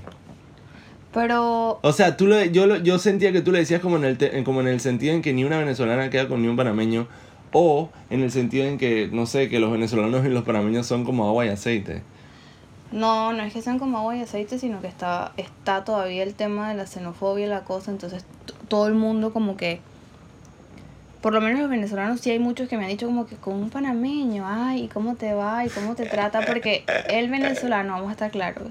Pero. 1.13 1.81
O 1.83 1.93
sea, 1.93 2.17
tú 2.17 2.31
yo, 2.51 2.77
yo 2.79 2.99
sentía 2.99 3.31
que 3.33 3.43
tú 3.43 3.53
le 3.53 3.59
decías 3.59 3.83
como 3.83 3.97
en, 3.97 4.05
el 4.05 4.45
como 4.45 4.63
en 4.63 4.69
el 4.69 4.81
sentido 4.81 5.15
en 5.15 5.21
que 5.21 5.35
ni 5.35 5.45
una 5.45 5.59
venezolana 5.59 6.09
queda 6.09 6.29
con 6.29 6.41
ni 6.41 6.49
un 6.49 6.57
panameño. 6.57 7.09
O 7.53 7.91
en 8.09 8.23
el 8.23 8.31
sentido 8.31 8.65
en 8.65 8.79
que, 8.79 9.11
no 9.13 9.27
sé, 9.27 9.51
que 9.51 9.61
los 9.61 9.71
venezolanos 9.71 10.25
y 10.25 10.31
los 10.31 10.45
panameños 10.45 10.87
son 10.87 11.05
como 11.05 11.29
agua 11.29 11.45
y 11.45 11.51
aceite. 11.51 12.01
No, 12.93 13.33
no 13.33 13.43
es 13.43 13.53
que 13.53 13.63
sean 13.63 13.79
como 13.79 13.99
agua 13.99 14.17
y 14.17 14.23
aceite, 14.23 14.59
sino 14.59 14.81
que 14.81 14.87
está, 14.87 15.33
está 15.37 15.85
todavía 15.85 16.23
el 16.23 16.35
tema 16.35 16.69
de 16.69 16.75
la 16.75 16.87
xenofobia 16.87 17.47
y 17.47 17.49
la 17.49 17.65
cosa. 17.65 17.91
Entonces, 17.91 18.25
todo 18.69 18.87
el 18.87 18.95
mundo 18.95 19.33
como 19.33 19.57
que 19.57 19.81
por 21.23 21.33
lo 21.33 21.41
menos 21.41 21.61
los 21.61 21.71
venezolanos 21.71 22.21
sí 22.21 22.31
hay 22.31 22.41
muchos 22.41 22.69
que 22.69 22.77
me 22.77 22.83
han 22.83 22.91
dicho 22.91 23.07
como 23.07 23.27
que 23.27 23.37
con 23.37 23.55
un 23.55 23.71
panameño, 23.71 24.45
ay, 24.47 24.91
¿cómo 24.93 25.15
te 25.15 25.33
va? 25.33 25.65
¿Y 25.65 25.71
cómo 25.71 25.95
te 25.95 26.05
trata? 26.05 26.41
Porque 26.45 26.85
el 27.09 27.31
venezolano, 27.31 27.93
vamos 27.93 28.09
a 28.09 28.13
estar 28.13 28.31
claros, 28.33 28.69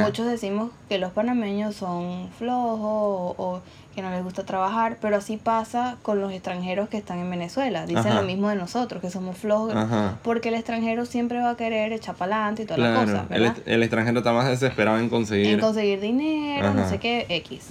muchos 0.00 0.26
decimos 0.26 0.70
que 0.88 0.98
los 0.98 1.12
panameños 1.12 1.74
son 1.74 2.30
flojos 2.38 3.34
o, 3.36 3.60
que 3.94 4.02
no 4.02 4.10
les 4.10 4.22
gusta 4.22 4.44
trabajar, 4.44 4.98
pero 5.00 5.16
así 5.16 5.36
pasa 5.36 5.96
con 6.02 6.20
los 6.20 6.32
extranjeros 6.32 6.88
que 6.88 6.96
están 6.96 7.18
en 7.18 7.30
Venezuela. 7.30 7.86
Dicen 7.86 8.14
lo 8.14 8.22
mismo 8.22 8.48
de 8.48 8.56
nosotros, 8.56 9.00
que 9.00 9.10
somos 9.10 9.36
flojos, 9.36 9.74
porque 10.22 10.48
el 10.48 10.54
extranjero 10.54 11.06
siempre 11.06 11.38
va 11.40 11.50
a 11.50 11.56
querer 11.56 11.92
echar 11.92 12.14
para 12.14 12.36
adelante 12.36 12.62
y 12.62 12.66
toda 12.66 12.78
la 12.78 13.00
cosa. 13.00 13.26
El, 13.30 13.52
el, 13.66 13.82
extranjero 13.82 14.18
está 14.18 14.32
más 14.32 14.48
desesperado 14.48 14.98
en 14.98 15.08
conseguir. 15.08 15.46
En 15.46 15.60
conseguir 15.60 16.00
dinero, 16.00 16.74
no 16.74 16.88
sé 16.88 16.98
qué, 16.98 17.26
X. 17.28 17.68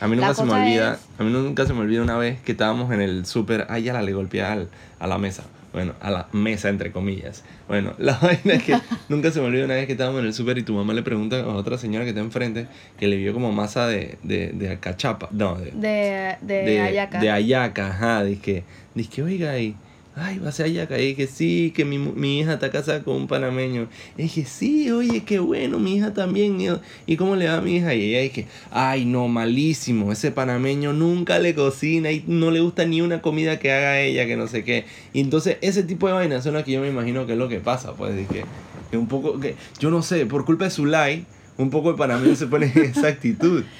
A 0.00 0.08
mí 0.08 0.16
nunca 0.16 0.34
se 0.34 0.44
me 0.44 0.52
olvida, 0.52 0.98
a 1.18 1.22
mí 1.22 1.30
nunca 1.30 1.66
se 1.66 1.74
me 1.74 1.80
olvida 1.80 2.02
una 2.02 2.16
vez 2.16 2.40
que 2.40 2.52
estábamos 2.52 2.90
en 2.92 3.02
el 3.02 3.26
súper, 3.26 3.66
ay, 3.68 3.82
ya 3.82 3.92
la 3.92 4.02
le 4.02 4.14
golpeé 4.14 4.42
al, 4.42 4.68
a 4.98 5.06
la 5.06 5.18
mesa. 5.18 5.44
Bueno, 5.72 5.94
a 6.00 6.10
la 6.10 6.28
mesa 6.32 6.68
entre 6.68 6.90
comillas. 6.90 7.44
Bueno, 7.68 7.94
la 7.98 8.18
vaina 8.22 8.54
es 8.54 8.62
que 8.64 8.76
nunca 9.08 9.30
se 9.30 9.40
me 9.40 9.46
olvida 9.46 9.64
una 9.64 9.74
vez 9.74 9.86
que 9.86 9.92
estábamos 9.92 10.20
en 10.20 10.26
el 10.26 10.34
súper 10.34 10.58
y 10.58 10.62
tu 10.62 10.74
mamá 10.74 10.94
le 10.94 11.02
pregunta 11.02 11.40
a 11.40 11.46
otra 11.48 11.78
señora 11.78 12.04
que 12.04 12.10
está 12.10 12.20
enfrente 12.20 12.66
que 12.98 13.06
le 13.06 13.16
vio 13.16 13.32
como 13.32 13.52
masa 13.52 13.86
de, 13.86 14.18
de, 14.22 14.48
de 14.52 14.78
cachapa, 14.78 15.28
no, 15.30 15.56
de, 15.56 15.70
de, 15.70 16.36
de, 16.40 16.62
de 16.64 16.80
ayaca. 16.80 17.20
De 17.20 17.30
ayaca, 17.30 17.88
ajá, 17.88 18.24
dice 18.24 18.64
que, 19.10 19.22
oiga, 19.22 19.58
y 19.58 19.76
ay, 20.20 20.38
va 20.38 20.50
a 20.50 20.52
ser 20.52 20.66
allá. 20.66 20.86
Y 20.98 21.14
dije, 21.14 21.26
sí, 21.26 21.72
que 21.74 21.84
mi, 21.84 21.98
mi, 21.98 22.40
hija 22.40 22.54
está 22.54 22.70
casada 22.70 23.02
con 23.02 23.16
un 23.16 23.26
panameño. 23.26 23.88
Y 24.16 24.22
dije, 24.22 24.44
sí, 24.44 24.90
oye, 24.90 25.24
qué 25.24 25.38
bueno, 25.38 25.78
mi 25.78 25.96
hija 25.96 26.12
también. 26.12 26.58
¿Y 27.06 27.16
cómo 27.16 27.36
le 27.36 27.48
va 27.48 27.56
a 27.56 27.60
mi 27.60 27.76
hija? 27.76 27.94
Y 27.94 28.10
ella 28.10 28.20
dije, 28.20 28.46
ay, 28.70 29.04
no, 29.04 29.28
malísimo. 29.28 30.12
Ese 30.12 30.30
panameño 30.30 30.92
nunca 30.92 31.38
le 31.38 31.54
cocina 31.54 32.12
y 32.12 32.24
no 32.26 32.50
le 32.50 32.60
gusta 32.60 32.84
ni 32.84 33.00
una 33.00 33.22
comida 33.22 33.58
que 33.58 33.72
haga 33.72 34.00
ella, 34.00 34.26
que 34.26 34.36
no 34.36 34.46
sé 34.46 34.64
qué. 34.64 34.84
Y 35.12 35.20
entonces, 35.20 35.56
ese 35.62 35.82
tipo 35.82 36.06
de 36.06 36.12
vainas 36.12 36.44
son 36.44 36.54
las 36.54 36.64
que 36.64 36.72
yo 36.72 36.80
me 36.80 36.88
imagino 36.88 37.26
que 37.26 37.32
es 37.32 37.38
lo 37.38 37.48
que 37.48 37.60
pasa. 37.60 37.94
Pues 37.94 38.16
dije, 38.16 38.44
que 38.90 38.98
un 38.98 39.08
poco, 39.08 39.40
que 39.40 39.56
yo 39.78 39.90
no 39.90 40.02
sé, 40.02 40.26
por 40.26 40.44
culpa 40.44 40.64
de 40.64 40.70
su 40.70 40.86
like, 40.86 41.24
un 41.56 41.70
poco 41.70 41.90
el 41.90 41.96
panameño 41.96 42.36
se 42.36 42.46
pone 42.46 42.70
en 42.74 42.84
esa 42.84 43.08
actitud. 43.08 43.64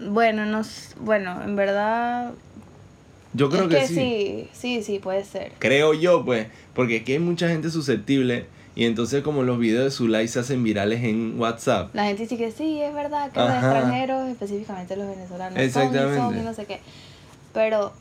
Bueno, 0.00 0.46
no, 0.46 0.62
bueno, 1.00 1.42
en 1.42 1.56
verdad 1.56 2.32
yo 3.34 3.50
creo 3.50 3.68
que, 3.68 3.86
sí. 3.86 3.94
sí. 3.94 4.48
Sí, 4.52 4.82
sí, 4.82 4.98
puede 4.98 5.24
ser. 5.24 5.52
Creo 5.58 5.94
yo, 5.94 6.24
pues, 6.24 6.46
porque 6.74 6.96
es 6.96 7.02
que 7.04 7.14
hay 7.14 7.18
mucha 7.18 7.48
gente 7.48 7.70
susceptible 7.70 8.46
y 8.78 8.84
entonces 8.84 9.24
como 9.24 9.42
los 9.42 9.58
videos 9.58 9.84
de 9.86 9.90
su 9.90 10.06
like 10.06 10.28
se 10.28 10.38
hacen 10.38 10.62
virales 10.62 11.02
en 11.02 11.34
WhatsApp. 11.36 11.92
La 11.96 12.04
gente 12.04 12.22
dice 12.22 12.36
que 12.36 12.52
sí, 12.52 12.80
es 12.80 12.94
verdad, 12.94 13.32
que 13.32 13.40
los 13.40 13.50
extranjeros, 13.50 14.28
específicamente 14.28 14.94
los 14.94 15.08
venezolanos, 15.08 15.58
Exactamente. 15.58 16.16
Son 16.16 16.38
y, 16.38 16.42
no 16.42 16.54
sé 16.54 16.64
qué. 16.64 16.80
Pero 17.52 17.92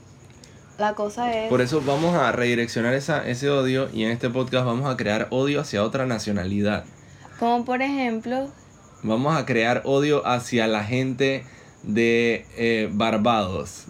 la 0.78 0.94
cosa 0.94 1.34
es... 1.34 1.50
Por 1.50 1.62
eso 1.62 1.82
vamos 1.82 2.14
a 2.14 2.32
redireccionar 2.32 2.94
esa, 2.94 3.28
ese 3.28 3.50
odio 3.50 3.90
y 3.92 4.04
en 4.04 4.12
este 4.12 4.30
podcast 4.30 4.68
vamos 4.68 4.88
a 4.88 4.96
crear 4.98 5.26
odio 5.32 5.62
hacia 5.62 5.84
otra 5.84 6.06
nacionalidad. 6.06 6.86
Como 7.40 7.66
por 7.66 7.82
ejemplo... 7.82 8.48
Vamos 9.02 9.36
a 9.36 9.48
crear 9.48 9.82
odio 9.84 10.28
hacia 10.28 10.68
la 10.68 10.84
gente 10.84 11.44
de 11.82 12.46
eh, 12.56 12.88
Barbados. 12.92 13.86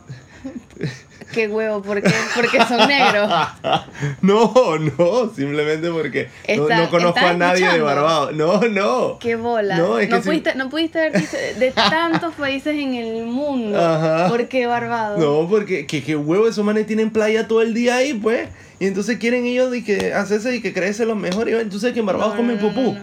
Qué 1.33 1.47
huevo, 1.47 1.81
¿por 1.81 2.01
qué? 2.01 2.13
Porque 2.35 2.57
son 2.65 2.87
negros. 2.87 3.29
no, 4.21 4.77
no, 4.77 5.33
simplemente 5.35 5.89
porque 5.89 6.29
no, 6.55 6.89
conozco 6.89 7.19
a 7.19 7.33
nadie 7.33 7.69
de 7.69 7.81
Barbados. 7.81 8.33
No, 8.33 8.61
no. 8.61 9.19
Qué 9.19 9.35
bola. 9.35 9.77
No, 9.77 9.97
pudiste, 10.21 10.55
no 10.55 10.69
pudiste 10.69 10.99
ver 10.99 11.29
de 11.57 11.71
tantos 11.71 12.33
países 12.35 12.75
en 12.75 12.95
el 12.95 13.25
mundo. 13.25 13.77
Ajá. 13.77 14.29
¿Por 14.29 14.47
qué 14.47 14.67
Barbados? 14.67 15.19
No, 15.19 15.47
porque 15.49 15.85
que, 15.85 16.03
qué 16.03 16.15
huevo, 16.15 16.47
esos 16.47 16.63
manes 16.63 16.87
tienen 16.87 17.09
playa 17.11 17.47
todo 17.47 17.61
el 17.61 17.73
día 17.73 17.97
ahí, 17.97 18.13
pues. 18.13 18.49
Y 18.79 18.85
entonces 18.85 19.17
quieren 19.17 19.45
ellos 19.45 19.71
de 19.71 19.83
que 19.83 20.13
hacerse 20.13 20.55
y 20.55 20.61
que 20.61 20.73
creerse 20.73 21.05
los 21.05 21.17
mejores. 21.17 21.59
Entonces 21.61 21.93
que 21.93 21.99
en 21.99 22.05
Barbados 22.05 22.35
comen 22.35 22.57
pupú. 22.57 22.95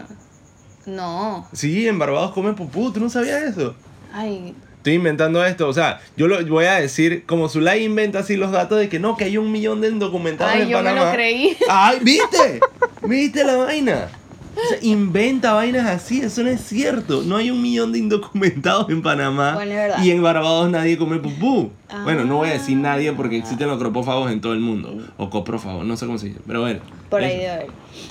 No, 0.86 1.48
Sí, 1.52 1.88
en 1.88 1.98
Barbados 1.98 2.32
comen 2.32 2.54
pupú. 2.54 2.92
¿Tú 2.92 3.00
no 3.00 3.10
sabías 3.10 3.42
eso? 3.42 3.74
Ay, 4.12 4.54
estoy 4.84 4.94
inventando 4.94 5.42
esto. 5.42 5.66
O 5.66 5.72
sea, 5.72 6.00
yo 6.14 6.28
lo 6.28 6.44
voy 6.46 6.66
a 6.66 6.74
decir, 6.74 7.24
como 7.24 7.48
Zulay 7.48 7.84
inventa 7.84 8.18
así 8.18 8.36
los 8.36 8.52
datos 8.52 8.78
de 8.78 8.90
que 8.90 8.98
no, 8.98 9.16
que 9.16 9.24
hay 9.24 9.38
un 9.38 9.50
millón 9.50 9.80
de 9.80 9.88
indocumentados 9.88 10.56
en 10.56 10.68
yo 10.68 10.76
Panamá. 10.76 11.00
Me 11.00 11.06
lo 11.06 11.12
creí. 11.12 11.56
Ay, 11.70 11.98
¿viste? 12.02 12.60
¿Viste 13.02 13.44
la 13.44 13.56
vaina? 13.56 14.08
O 14.54 14.68
sea, 14.68 14.78
inventa 14.82 15.54
vainas 15.54 15.86
así, 15.86 16.20
eso 16.20 16.42
no 16.42 16.50
es 16.50 16.60
cierto. 16.60 17.22
No 17.22 17.38
hay 17.38 17.50
un 17.50 17.62
millón 17.62 17.92
de 17.92 17.98
indocumentados 17.98 18.90
en 18.90 19.02
Panamá. 19.02 19.58
y 20.02 20.10
en 20.10 20.22
Barbados 20.22 20.70
nadie 20.70 20.98
come 20.98 21.16
pupú. 21.16 21.70
Bueno, 22.04 22.24
no 22.24 22.36
voy 22.36 22.50
a 22.50 22.52
decir 22.52 22.76
nadie 22.76 23.12
porque 23.12 23.38
existen 23.38 23.68
los 23.68 23.78
cropófagos 23.78 24.30
en 24.30 24.42
todo 24.42 24.52
el 24.52 24.60
mundo. 24.60 24.94
O 25.16 25.30
coprófagos, 25.30 25.86
no 25.86 25.96
sé 25.96 26.04
cómo 26.04 26.18
se 26.18 26.26
dice. 26.26 26.40
Pero 26.46 26.60
bueno. 26.60 26.80
Por 27.08 27.22
ahí 27.22 27.38
de 27.38 27.46
ver. 27.46 27.66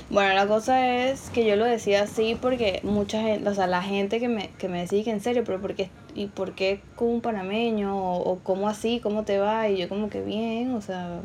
Bueno, 0.10 0.34
la 0.34 0.48
cosa 0.48 1.06
es 1.06 1.30
que 1.30 1.46
yo 1.46 1.56
lo 1.56 1.65
decía 1.65 2.03
así 2.03 2.36
porque 2.42 2.80
mucha 2.84 3.22
gente, 3.22 3.48
o 3.48 3.53
sea, 3.53 3.68
la 3.68 3.84
gente 3.84 4.20
que 4.20 4.27
me, 4.27 4.50
que 4.58 4.68
me 4.68 4.82
decía 4.82 5.03
que 5.03 5.12
en 5.12 5.22
serio, 5.22 5.44
pero 5.46 5.62
¿por 5.62 5.75
qué, 5.75 5.89
¿y 6.15 6.27
por 6.27 6.53
qué 6.53 6.82
con 6.96 7.10
un 7.10 7.22
panameño? 7.22 7.98
O, 7.98 8.32
o 8.32 8.39
cómo 8.39 8.67
así? 8.67 9.00
¿Cómo 9.01 9.24
te 9.24 9.38
va? 9.39 9.70
Y 9.70 9.77
yo 9.77 9.89
como 9.89 10.10
que 10.10 10.22
bien, 10.22 10.72
o 10.74 10.82
sea... 10.82 11.22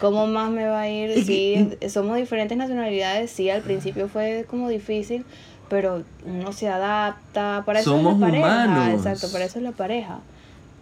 ¿Cómo 0.00 0.26
más 0.26 0.50
me 0.50 0.66
va 0.66 0.80
a 0.80 0.90
ir? 0.90 1.24
Sí, 1.24 1.70
somos 1.88 2.16
diferentes 2.16 2.58
nacionalidades, 2.58 3.30
sí, 3.30 3.48
al 3.48 3.62
principio 3.62 4.08
fue 4.08 4.44
como 4.50 4.68
difícil, 4.68 5.24
pero 5.70 6.02
uno 6.26 6.52
se 6.52 6.68
adapta, 6.68 7.62
para 7.64 7.78
eso 7.78 7.92
somos 7.92 8.14
es 8.14 8.20
la 8.20 8.26
pareja. 8.26 8.46
Humanos. 8.46 9.06
Exacto, 9.06 9.32
para 9.32 9.44
eso 9.44 9.58
es 9.60 9.62
la 9.62 9.70
pareja. 9.70 10.18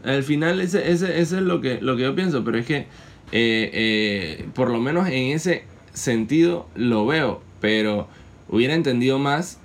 Al 0.03 0.23
final 0.23 0.61
ese, 0.61 0.91
ese, 0.91 1.21
ese 1.21 1.37
es 1.37 1.43
lo 1.43 1.61
que, 1.61 1.81
lo 1.81 1.97
que 1.97 2.05
yo 2.05 2.15
pienso, 2.15 2.43
pero 2.43 2.59
es 2.59 2.67
que 2.67 2.79
eh, 2.79 2.87
eh, 3.33 4.49
por 4.55 4.71
lo 4.71 4.81
menos 4.81 5.07
en 5.07 5.31
ese 5.31 5.65
sentido 5.93 6.67
lo 6.75 7.07
veo, 7.07 7.43
pero 7.61 8.09
hubiera 8.49 8.75
entendido 8.75 9.19
más 9.19 9.59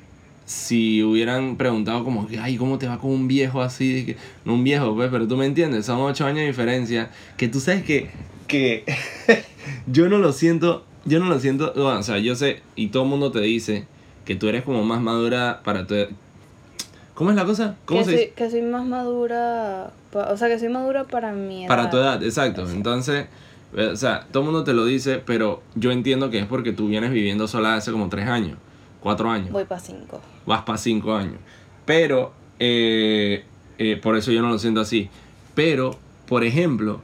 si 0.47 1.03
hubieran 1.03 1.57
preguntado 1.57 2.03
como 2.03 2.25
que, 2.25 2.39
ay, 2.39 2.57
¿cómo 2.57 2.79
te 2.79 2.88
va 2.88 2.97
con 2.97 3.12
un 3.12 3.27
viejo 3.27 3.62
así? 3.62 4.05
Que, 4.05 4.17
no 4.45 4.55
un 4.55 4.63
viejo, 4.63 4.95
pues, 4.95 5.10
pero 5.12 5.27
tú 5.27 5.38
me 5.38 5.45
entiendes, 5.45 5.86
son 5.86 5.99
ocho 5.99 6.25
años 6.25 6.39
de 6.39 6.47
diferencia, 6.47 7.12
que 7.38 7.47
tú 7.47 7.60
sabes 7.60 7.83
que 7.83 8.10
que 8.47 8.83
yo 9.88 10.10
no 10.10 10.17
lo 10.17 10.31
siento, 10.31 10.86
yo 11.05 11.19
no 11.19 11.27
lo 11.27 11.39
siento, 11.39 11.73
o 11.75 12.03
sea, 12.03 12.17
yo 12.17 12.36
sé, 12.36 12.62
y 12.75 12.88
todo 12.88 13.03
el 13.03 13.10
mundo 13.10 13.31
te 13.31 13.41
dice 13.41 13.86
que 14.25 14.36
tú 14.36 14.47
eres 14.47 14.63
como 14.63 14.83
más 14.83 15.01
madura 15.01 15.62
para 15.63 15.86
tu... 15.86 15.95
¿Cómo 17.13 17.31
es 17.31 17.36
la 17.36 17.45
cosa? 17.45 17.75
¿Cómo 17.86 18.05
que, 18.05 18.05
soy, 18.05 18.33
que 18.36 18.49
soy 18.49 18.62
más 18.62 18.86
madura, 18.86 19.91
o 20.13 20.38
sea, 20.38 20.47
que 20.49 20.60
soy 20.60 20.69
madura 20.69 21.05
para 21.05 21.31
mi 21.31 21.62
edad. 21.62 21.67
Para 21.67 21.89
tu 21.89 21.97
edad, 21.97 22.21
exacto. 22.23 22.69
Entonces, 22.69 23.25
o 23.75 23.95
sea, 23.95 24.27
todo 24.31 24.43
el 24.43 24.45
mundo 24.45 24.63
te 24.63 24.73
lo 24.73 24.86
dice, 24.86 25.21
pero 25.25 25.63
yo 25.75 25.91
entiendo 25.91 26.29
que 26.29 26.39
es 26.39 26.45
porque 26.45 26.73
tú 26.73 26.88
vienes 26.88 27.12
viviendo 27.12 27.47
sola 27.47 27.75
hace 27.75 27.91
como 27.91 28.10
tres 28.10 28.27
años, 28.27 28.57
cuatro 28.99 29.29
años. 29.29 29.51
Voy 29.51 29.65
para 29.65 29.81
cinco. 29.81 30.21
Vas 30.45 30.63
para 30.63 30.77
cinco 30.77 31.13
años. 31.13 31.38
Pero, 31.86 32.33
eh, 32.60 33.45
eh, 33.77 33.97
por 33.97 34.17
eso 34.17 34.31
yo 34.31 34.41
no 34.41 34.49
lo 34.49 34.60
siento 34.60 34.81
así. 34.81 35.10
Pero, 35.55 35.97
por 36.27 36.43
ejemplo, 36.43 37.01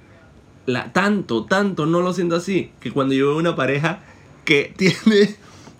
la, 0.65 0.91
tanto, 0.93 1.45
tanto 1.45 1.85
no 1.85 2.01
lo 2.01 2.13
siento 2.13 2.35
así, 2.35 2.71
que 2.79 2.91
cuando 2.91 3.13
yo 3.13 3.29
veo 3.29 3.37
una 3.37 3.55
pareja 3.55 3.99
que 4.45 4.73
tiene 4.77 5.35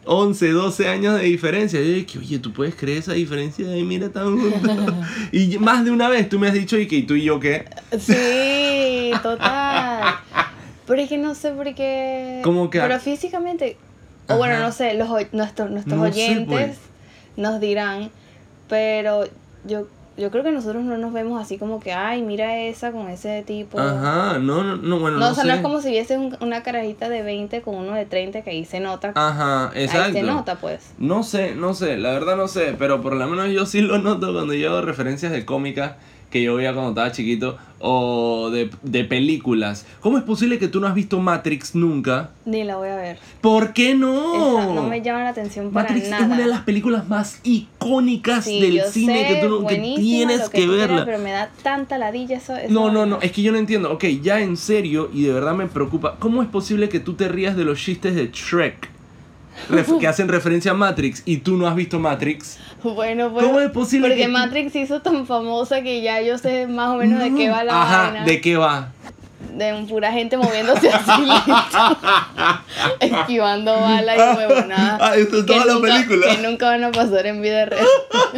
11, 0.06 0.52
12 0.52 0.88
años 0.90 1.16
de 1.20 1.26
diferencia, 1.26 1.80
yo 1.80 1.88
digo, 1.88 2.08
oye, 2.20 2.40
¿tú 2.40 2.52
puedes 2.52 2.76
creer 2.76 3.00
esa 3.00 3.14
diferencia? 3.14 3.78
Y 3.78 3.84
mira, 3.84 4.10
tan 4.10 4.38
y 5.32 5.58
más 5.60 5.86
de 5.86 5.92
una 5.92 6.10
vez 6.10 6.30
tú 6.30 6.40
me 6.40 6.48
has 6.48 6.54
dicho, 6.54 6.78
y 6.78 6.88
que 6.88 7.04
tú 7.04 7.16
y 7.16 7.24
yo 7.24 7.40
qué? 7.40 7.66
Sí, 8.00 9.12
total. 9.22 10.16
Pero 10.86 11.02
es 11.02 11.08
que 11.08 11.18
no 11.18 11.34
sé 11.34 11.52
por 11.52 11.74
qué... 11.76 12.42
¿Cómo 12.44 12.70
que? 12.70 12.82
Pero 12.82 13.00
físicamente, 13.00 13.78
o 14.28 14.38
bueno, 14.38 14.60
no 14.60 14.72
sé, 14.72 14.94
los, 14.94 15.10
nuestros, 15.32 15.70
nuestros 15.70 16.00
oyentes 16.00 16.48
pues. 16.48 16.78
nos 17.36 17.60
dirán, 17.60 18.10
pero 18.68 19.26
yo 19.66 19.88
yo 20.16 20.30
creo 20.30 20.44
que 20.44 20.52
nosotros 20.52 20.84
no 20.84 20.96
nos 20.98 21.12
vemos 21.12 21.42
así 21.42 21.58
como 21.58 21.80
que, 21.80 21.92
ay, 21.92 22.22
mira 22.22 22.60
esa 22.60 22.92
con 22.92 23.10
ese 23.10 23.42
tipo. 23.42 23.80
Ajá, 23.80 24.38
no, 24.38 24.64
no, 24.64 24.76
no 24.76 25.00
bueno, 25.00 25.18
no, 25.18 25.26
no 25.26 25.32
o 25.32 25.34
sea, 25.34 25.44
no 25.44 25.54
es 25.54 25.62
como 25.62 25.82
si 25.82 25.90
viese 25.90 26.18
una 26.40 26.62
carajita 26.62 27.10
de 27.10 27.24
20 27.24 27.62
con 27.64 27.76
uno 27.76 27.94
de 27.94 28.06
30 28.06 28.44
que 28.44 28.52
ahí 28.52 28.66
se 28.66 28.80
nota. 28.80 29.12
Ajá, 29.16 29.72
exacto. 29.74 30.06
Ahí 30.06 30.14
se 30.14 30.24
nota, 30.24 30.56
pues. 30.56 30.92
No 31.00 31.24
sé, 31.24 31.56
no 31.56 31.74
sé, 31.74 31.98
la 31.98 32.12
verdad 32.12 32.36
no 32.36 32.48
sé, 32.48 32.76
pero 32.78 33.02
por 33.02 33.16
lo 33.16 33.28
menos 33.28 33.50
yo 33.50 33.66
sí 33.66 33.82
lo 33.82 33.98
noto 33.98 34.34
cuando 34.34 34.54
yo 34.54 34.72
hago 34.72 34.82
referencias 34.82 35.32
de 35.32 35.46
cómicas 35.46 35.94
que 36.34 36.42
yo 36.42 36.56
veía 36.56 36.74
cuando 36.74 36.90
estaba 36.90 37.12
chiquito 37.12 37.58
o 37.78 38.50
de, 38.50 38.72
de, 38.82 39.04
películas. 39.04 39.86
¿Cómo 40.00 40.18
es 40.18 40.24
posible 40.24 40.58
que 40.58 40.68
tú 40.68 40.80
no 40.80 40.88
has 40.88 40.96
visto 40.96 41.20
Matrix 41.20 41.76
nunca? 41.76 42.32
Ni 42.46 42.64
la 42.64 42.78
voy 42.78 42.90
a 42.90 42.96
ver. 42.96 43.20
¿Por 43.40 43.72
qué 43.74 43.94
no? 43.94 44.74
no 44.74 44.84
me 44.88 45.04
llama 45.04 45.24
la 45.24 45.30
atención 45.30 45.72
para 45.72 45.90
Matrix 45.90 46.08
es 46.08 46.20
una 46.22 46.38
de 46.38 46.48
las 46.48 46.62
películas 46.62 47.08
más 47.08 47.40
icónicas 47.44 48.46
del 48.46 48.82
cine 48.86 49.28
que 49.28 49.48
tú 49.48 49.64
que 49.68 49.76
tienes 49.76 50.50
que, 50.50 50.66
verla. 50.66 51.06
pero 51.06 51.20
me 51.20 51.32
da 51.32 51.52
tanta 51.62 52.00
ladilla 52.00 52.38
eso. 52.38 52.56
no, 52.70 52.90
no, 52.90 53.06
no, 53.06 53.22
es 53.22 53.32
que 53.32 53.44
yo 53.44 53.52
no 53.52 53.60
entiendo. 53.60 53.94
Ok, 53.94 54.06
ya 54.24 54.40
en 54.40 54.58
serio 54.58 55.12
y 55.14 55.24
de 55.24 55.34
verdad 55.34 55.54
me 55.54 55.68
preocupa. 55.68 56.16
¿Cómo 56.18 56.42
es 56.42 56.50
posible 56.50 56.90
que 56.90 57.00
tú 57.00 57.14
te 57.14 57.28
rías 57.28 57.56
de 57.56 57.64
los 57.64 57.80
chistes 57.80 58.16
de 58.16 58.32
Shrek? 58.34 58.93
Que 60.00 60.08
hacen 60.08 60.28
referencia 60.28 60.72
a 60.72 60.74
Matrix 60.74 61.22
y 61.26 61.38
tú 61.38 61.58
no 61.58 61.68
has 61.68 61.76
visto 61.76 62.00
Matrix. 62.00 62.58
Bueno, 62.84 63.32
pues. 63.32 63.46
¿Cómo 63.46 63.60
es 63.60 63.72
posible? 63.72 64.10
Porque 64.10 64.28
Matrix 64.28 64.76
hizo 64.76 65.02
tan 65.02 65.26
famosa 65.26 65.82
que 65.82 66.02
ya 66.02 66.22
yo 66.22 66.38
sé 66.38 66.68
más 66.68 66.90
o 66.90 66.98
menos 66.98 67.20
de 67.20 67.34
qué 67.34 67.50
va 67.50 67.64
la 67.64 67.82
Ajá, 67.82 68.24
¿de 68.26 68.42
qué 68.42 68.58
va? 68.58 68.90
De 69.56 69.74
un 69.74 69.88
pura 69.88 70.12
gente 70.12 70.36
moviéndose 70.36 70.90
así, 70.90 71.30
esquivando 73.00 73.72
balas 73.80 74.18
y 74.18 74.38
huevonadas. 74.38 75.00
Ah, 75.02 75.16
eso 75.16 75.40
es 75.40 75.46
toda 75.46 75.66
la 75.66 75.80
película. 75.80 76.28
Que 76.28 76.42
nunca 76.42 76.68
van 76.68 76.84
a 76.86 76.92
pasar 76.92 77.28
en 77.28 77.42
vida 77.42 77.66
real. 77.66 77.86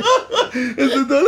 eso 0.77 1.01
es 1.01 1.07
todo. 1.07 1.27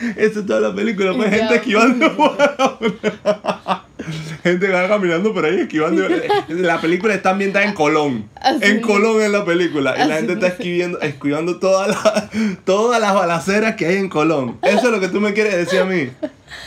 Eso 0.16 0.40
es 0.40 0.46
toda 0.46 0.60
la 0.60 0.74
película, 0.74 1.12
pues 1.12 1.30
gente 1.30 1.56
esquivando 1.56 2.16
balas. 2.16 3.80
Gente 4.42 4.66
que 4.66 4.72
va 4.72 4.88
caminando 4.88 5.32
por 5.32 5.44
ahí 5.44 5.60
esquivando. 5.60 6.02
La 6.48 6.80
película 6.80 7.14
está 7.14 7.30
ambientada 7.30 7.64
en 7.64 7.74
Colón. 7.74 8.28
en 8.60 8.80
Colón 8.80 9.22
es 9.22 9.30
la 9.30 9.44
película. 9.44 9.94
Y 9.96 10.08
la 10.08 10.16
gente 10.16 10.34
está 10.34 10.48
esquivando, 10.48 11.00
esquivando 11.00 11.58
todas 11.58 11.88
las, 11.88 12.30
todas 12.64 13.00
las 13.00 13.14
balaceras 13.14 13.76
que 13.76 13.86
hay 13.86 13.96
en 13.96 14.08
Colón. 14.08 14.58
Eso 14.62 14.86
es 14.86 14.92
lo 14.92 15.00
que 15.00 15.08
tú 15.08 15.20
me 15.20 15.34
quieres 15.34 15.56
decir 15.56 15.80
a 15.80 15.84
mí. 15.84 16.10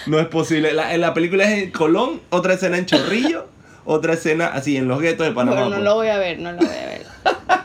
No 0.05 0.19
es 0.19 0.27
posible. 0.27 0.73
La, 0.73 0.95
la 0.97 1.13
película 1.13 1.45
es 1.45 1.63
en 1.63 1.71
Colón, 1.71 2.21
otra 2.29 2.53
escena 2.53 2.77
en 2.77 2.85
Chorrillo, 2.85 3.45
otra 3.85 4.13
escena 4.13 4.47
así 4.47 4.77
en 4.77 4.87
los 4.87 5.01
guetos 5.01 5.27
de 5.27 5.33
Panamá. 5.33 5.61
no 5.61 5.69
pues. 5.69 5.81
lo 5.81 5.95
voy 5.95 6.07
a 6.07 6.17
ver, 6.17 6.39
no 6.39 6.51
lo 6.51 6.57
voy 6.57 6.67
a 6.67 6.85
ver. 6.85 7.05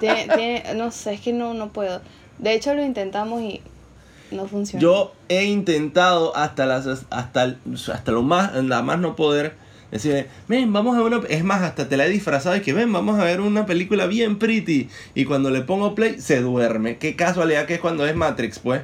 tiene, 0.01 0.65
no 0.75 0.91
sé, 0.91 1.15
es 1.15 1.21
que 1.21 1.33
no, 1.33 1.55
no 1.55 1.69
puedo. 1.69 2.01
De 2.39 2.55
hecho 2.55 2.75
lo 2.75 2.85
intentamos 2.85 3.43
y 3.43 3.61
no 4.31 4.47
funciona. 4.47 4.81
Yo 4.81 5.13
he 5.29 5.45
intentado 5.45 6.37
hasta 6.37 6.67
las 6.67 6.87
hasta, 7.11 7.57
hasta 7.93 8.13
lo 8.13 8.23
más, 8.23 8.55
la 8.55 8.83
más 8.83 8.99
no 8.99 9.17
poder 9.17 9.55
decir, 9.91 10.27
ven, 10.49 10.73
vamos 10.73 10.97
a 10.97 11.03
ver 11.03 11.13
una 11.13 11.27
es 11.29 11.45
más, 11.45 11.63
hasta 11.63 11.89
te 11.89 11.97
la 11.97 12.07
he 12.07 12.09
disfrazado 12.09 12.57
y 12.57 12.61
que 12.61 12.73
ven, 12.73 12.93
vamos 12.93 13.19
a 13.19 13.25
ver 13.25 13.41
una 13.41 13.67
película 13.67 14.07
bien 14.07 14.39
pretty 14.39 14.89
y 15.15 15.25
cuando 15.25 15.51
le 15.51 15.63
pongo 15.63 15.95
play 15.95 16.21
se 16.21 16.41
duerme. 16.41 16.99
Qué 16.99 17.17
casualidad 17.17 17.67
que 17.67 17.75
es 17.75 17.81
cuando 17.81 18.07
es 18.07 18.15
Matrix, 18.15 18.59
pues. 18.59 18.83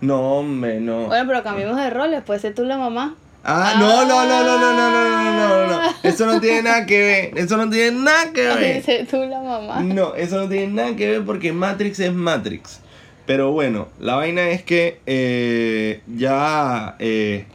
No, 0.00 0.38
hombre, 0.38 0.80
no. 0.80 1.06
Bueno, 1.06 1.24
pero 1.26 1.42
cambiemos 1.42 1.76
de 1.76 1.90
roles, 1.90 2.22
puede 2.22 2.40
ser 2.40 2.54
tú 2.54 2.64
la 2.64 2.78
mamá. 2.78 3.16
Ah, 3.44 3.76
no, 3.78 4.04
no, 4.04 4.26
no, 4.26 4.42
no, 4.44 4.58
no, 4.58 4.72
no, 4.72 4.90
no, 4.90 5.32
no, 5.32 5.66
no, 5.66 5.82
no. 5.82 5.94
Eso 6.02 6.26
no 6.26 6.40
tiene 6.40 6.62
nada 6.62 6.86
que 6.86 6.98
ver. 6.98 7.38
Eso 7.38 7.56
no 7.56 7.70
tiene 7.70 7.98
nada 7.98 8.32
que 8.32 8.46
ver. 8.46 8.82
Ser 8.82 9.06
tú 9.06 9.24
la 9.24 9.40
mamá. 9.40 9.80
No, 9.80 10.14
eso 10.14 10.36
no 10.36 10.48
tiene 10.48 10.68
nada 10.68 10.96
que 10.96 11.10
ver 11.10 11.24
porque 11.24 11.52
Matrix 11.52 12.00
es 12.00 12.12
Matrix. 12.12 12.80
Pero 13.26 13.52
bueno, 13.52 13.88
la 14.00 14.16
vaina 14.16 14.48
es 14.48 14.62
que 14.62 15.00
eh, 15.06 16.00
ya, 16.06 16.96
eh, 16.98 17.46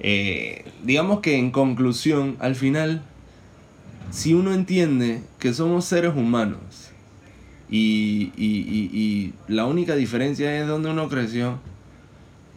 eh, 0.00 0.64
digamos 0.84 1.20
que 1.20 1.36
en 1.36 1.50
conclusión, 1.50 2.36
al 2.38 2.54
final, 2.54 3.02
si 4.10 4.34
uno 4.34 4.52
entiende 4.54 5.22
que 5.38 5.52
somos 5.52 5.84
seres 5.84 6.14
humanos 6.14 6.58
y, 7.70 8.32
y, 8.36 8.90
y 8.92 9.34
la 9.48 9.66
única 9.66 9.96
diferencia 9.96 10.60
es 10.60 10.66
donde 10.68 10.90
uno 10.90 11.08
creció, 11.08 11.58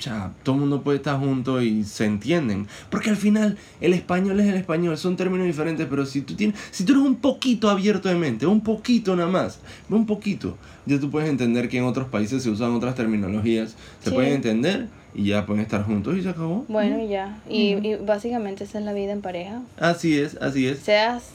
sea, 0.02 0.32
todo 0.43 0.56
el 0.56 0.62
mundo 0.62 0.82
puede 0.82 0.97
estar 0.97 1.19
junto 1.19 1.62
y 1.62 1.84
se 1.84 2.06
entienden. 2.06 2.67
Porque 2.89 3.10
al 3.10 3.17
final 3.17 3.58
el 3.82 3.93
español 3.93 4.39
es 4.39 4.47
el 4.47 4.56
español, 4.56 4.97
son 4.97 5.15
términos 5.15 5.47
diferentes, 5.47 5.88
pero 5.89 6.06
si 6.06 6.21
tú 6.21 6.36
tienes, 6.36 6.58
si 6.71 6.84
tú 6.84 6.93
eres 6.93 7.06
un 7.06 7.15
poquito 7.15 7.69
abierto 7.69 8.10
de 8.10 8.15
mente, 8.15 8.45
un 8.45 8.62
poquito 8.62 9.15
nada 9.15 9.30
más, 9.30 9.60
un 9.89 10.06
poquito, 10.06 10.58
ya 10.86 10.99
tú 10.99 11.10
puedes 11.10 11.30
entender 11.30 11.69
que 11.69 11.78
en 11.78 11.86
otros 11.86 12.08
países 12.08 12.43
se 12.43 12.49
usan 12.49 12.71
otras 12.71 12.95
terminologías, 12.95 13.75
se 14.04 14.12
pueden 14.12 14.34
entender 14.34 14.88
y 15.13 15.25
ya 15.25 15.45
pueden 15.45 15.63
estar 15.63 15.83
juntos 15.83 16.17
y 16.17 16.21
se 16.21 16.29
acabó. 16.29 16.65
Bueno, 16.67 17.03
y 17.03 17.07
ya. 17.07 17.39
Y, 17.49 17.75
y 17.87 17.95
básicamente 17.95 18.63
esa 18.63 18.79
es 18.79 18.85
la 18.85 18.93
vida 18.93 19.11
en 19.11 19.21
pareja. 19.21 19.61
Así 19.79 20.19
es, 20.19 20.37
así 20.41 20.67
es. 20.67 20.79
Seas 20.79 21.31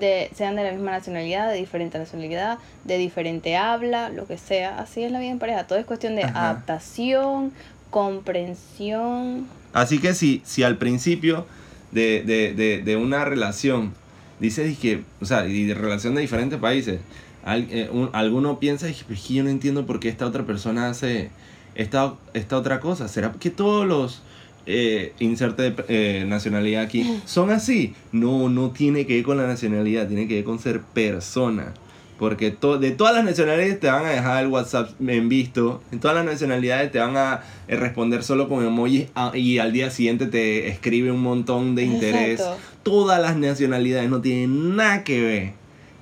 de, 0.00 0.30
sean 0.34 0.56
de 0.56 0.64
la 0.64 0.72
misma 0.72 0.92
nacionalidad, 0.92 1.50
de 1.50 1.56
diferente 1.56 1.98
nacionalidad, 1.98 2.58
de 2.84 2.98
diferente 2.98 3.56
habla, 3.56 4.08
lo 4.10 4.26
que 4.26 4.38
sea. 4.38 4.78
Así 4.78 5.02
es 5.02 5.10
la 5.10 5.18
vida 5.18 5.30
en 5.30 5.38
pareja. 5.38 5.66
Todo 5.66 5.78
es 5.78 5.86
cuestión 5.86 6.14
de 6.14 6.24
adaptación, 6.24 7.52
comprensión. 7.90 9.46
Así 9.72 9.98
que 9.98 10.14
si, 10.14 10.42
si 10.44 10.62
al 10.62 10.78
principio 10.78 11.46
de, 11.92 12.22
de, 12.22 12.54
de, 12.54 12.82
de 12.82 12.96
una 12.96 13.24
relación 13.24 13.94
dices 14.40 14.78
que, 14.78 15.02
o 15.20 15.24
sea, 15.24 15.46
y 15.46 15.64
de 15.64 15.74
relación 15.74 16.14
de 16.14 16.20
diferentes 16.20 16.58
países, 16.58 17.00
eh, 17.46 17.90
alguno 18.12 18.58
piensa 18.58 18.86
que 18.86 19.14
yo 19.14 19.42
no 19.42 19.50
entiendo 19.50 19.86
por 19.86 20.00
qué 20.00 20.08
esta 20.08 20.26
otra 20.26 20.44
persona 20.44 20.90
hace 20.90 21.30
esta, 21.78 22.14
esta 22.34 22.58
otra 22.58 22.80
cosa. 22.80 23.08
¿Será 23.08 23.32
que 23.32 23.48
todos 23.48 23.86
los 23.86 24.22
eh, 24.66 25.14
inserte 25.20 25.74
eh, 25.88 26.26
nacionalidad 26.28 26.82
aquí 26.82 27.20
son 27.24 27.50
así? 27.50 27.94
No, 28.12 28.50
no 28.50 28.70
tiene 28.70 29.06
que 29.06 29.14
ver 29.14 29.24
con 29.24 29.38
la 29.38 29.46
nacionalidad, 29.46 30.06
tiene 30.06 30.28
que 30.28 30.34
ver 30.34 30.44
con 30.44 30.58
ser 30.58 30.82
persona. 30.82 31.72
Porque 32.18 32.50
de 32.50 32.90
todas 32.90 33.14
las 33.14 33.24
nacionalidades 33.24 33.78
te 33.78 33.86
van 33.86 34.04
a 34.04 34.10
dejar 34.10 34.42
el 34.42 34.50
WhatsApp 34.50 34.90
en 35.06 35.28
visto. 35.28 35.80
En 35.92 36.00
todas 36.00 36.16
las 36.16 36.26
nacionalidades 36.26 36.90
te 36.90 36.98
van 36.98 37.16
a 37.16 37.42
eh, 37.68 37.76
responder 37.76 38.24
solo 38.24 38.48
con 38.48 38.66
emojis 38.66 39.06
y 39.34 39.58
al 39.58 39.72
día 39.72 39.92
siguiente 39.92 40.26
te 40.26 40.66
escribe 40.66 41.12
un 41.12 41.22
montón 41.22 41.76
de 41.76 41.84
interés. 41.84 42.42
Todas 42.82 43.22
las 43.22 43.36
nacionalidades 43.36 44.10
no 44.10 44.20
tienen 44.20 44.74
nada 44.74 45.04
que 45.04 45.22
ver. 45.22 45.52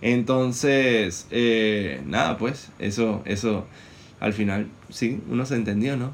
Entonces, 0.01 1.27
eh, 1.31 2.01
nada, 2.07 2.39
pues, 2.39 2.71
eso, 2.79 3.23
eso, 3.27 3.67
al 4.20 4.33
final, 4.33 4.68
sí, 4.90 5.20
uno 5.31 5.46
se 5.46 5.57
entendió, 5.57 5.96
¿no? 5.96 6.12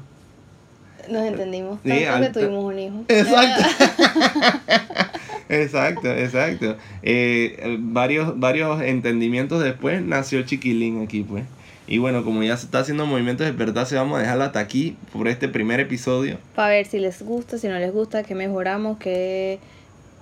Nos 1.09 1.25
entendimos. 1.25 1.81
Tanto 1.83 2.21
que 2.21 2.29
tuvimos 2.29 2.63
un 2.65 2.79
hijo. 2.79 3.05
Exacto. 3.07 3.69
exacto, 5.49 6.11
exacto. 6.11 6.77
Eh, 7.01 7.77
varios, 7.79 8.39
varios 8.39 8.81
entendimientos 8.81 9.63
después 9.63 10.01
nació 10.01 10.43
Chiquilín 10.43 11.03
aquí, 11.03 11.23
pues. 11.23 11.43
Y 11.85 11.97
bueno, 11.97 12.23
como 12.23 12.41
ya 12.43 12.55
se 12.55 12.65
está 12.65 12.79
haciendo 12.79 13.05
movimientos 13.05 13.45
de 13.45 13.51
verdad, 13.51 13.85
se 13.85 13.95
vamos 13.95 14.17
a 14.17 14.21
dejarlo 14.21 14.45
hasta 14.45 14.59
aquí 14.59 14.95
por 15.11 15.27
este 15.27 15.49
primer 15.49 15.81
episodio. 15.81 16.37
Para 16.55 16.69
ver 16.69 16.85
si 16.85 16.99
les 16.99 17.21
gusta, 17.21 17.57
si 17.57 17.67
no 17.67 17.77
les 17.77 17.91
gusta, 17.91 18.23
qué 18.23 18.35
mejoramos, 18.35 18.97
qué, 18.97 19.59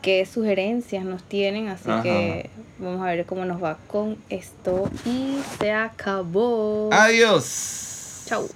qué 0.01 0.25
sugerencias 0.25 1.05
nos 1.05 1.23
tienen. 1.23 1.67
Así 1.69 1.89
que 2.03 2.49
vamos 2.79 3.01
a 3.01 3.05
ver 3.05 3.25
cómo 3.25 3.45
nos 3.45 3.63
va 3.63 3.77
con 3.87 4.17
esto. 4.29 4.89
Y 5.05 5.39
se 5.59 5.71
acabó. 5.71 6.89
Adiós. 6.91 8.23
Chau. 8.25 8.47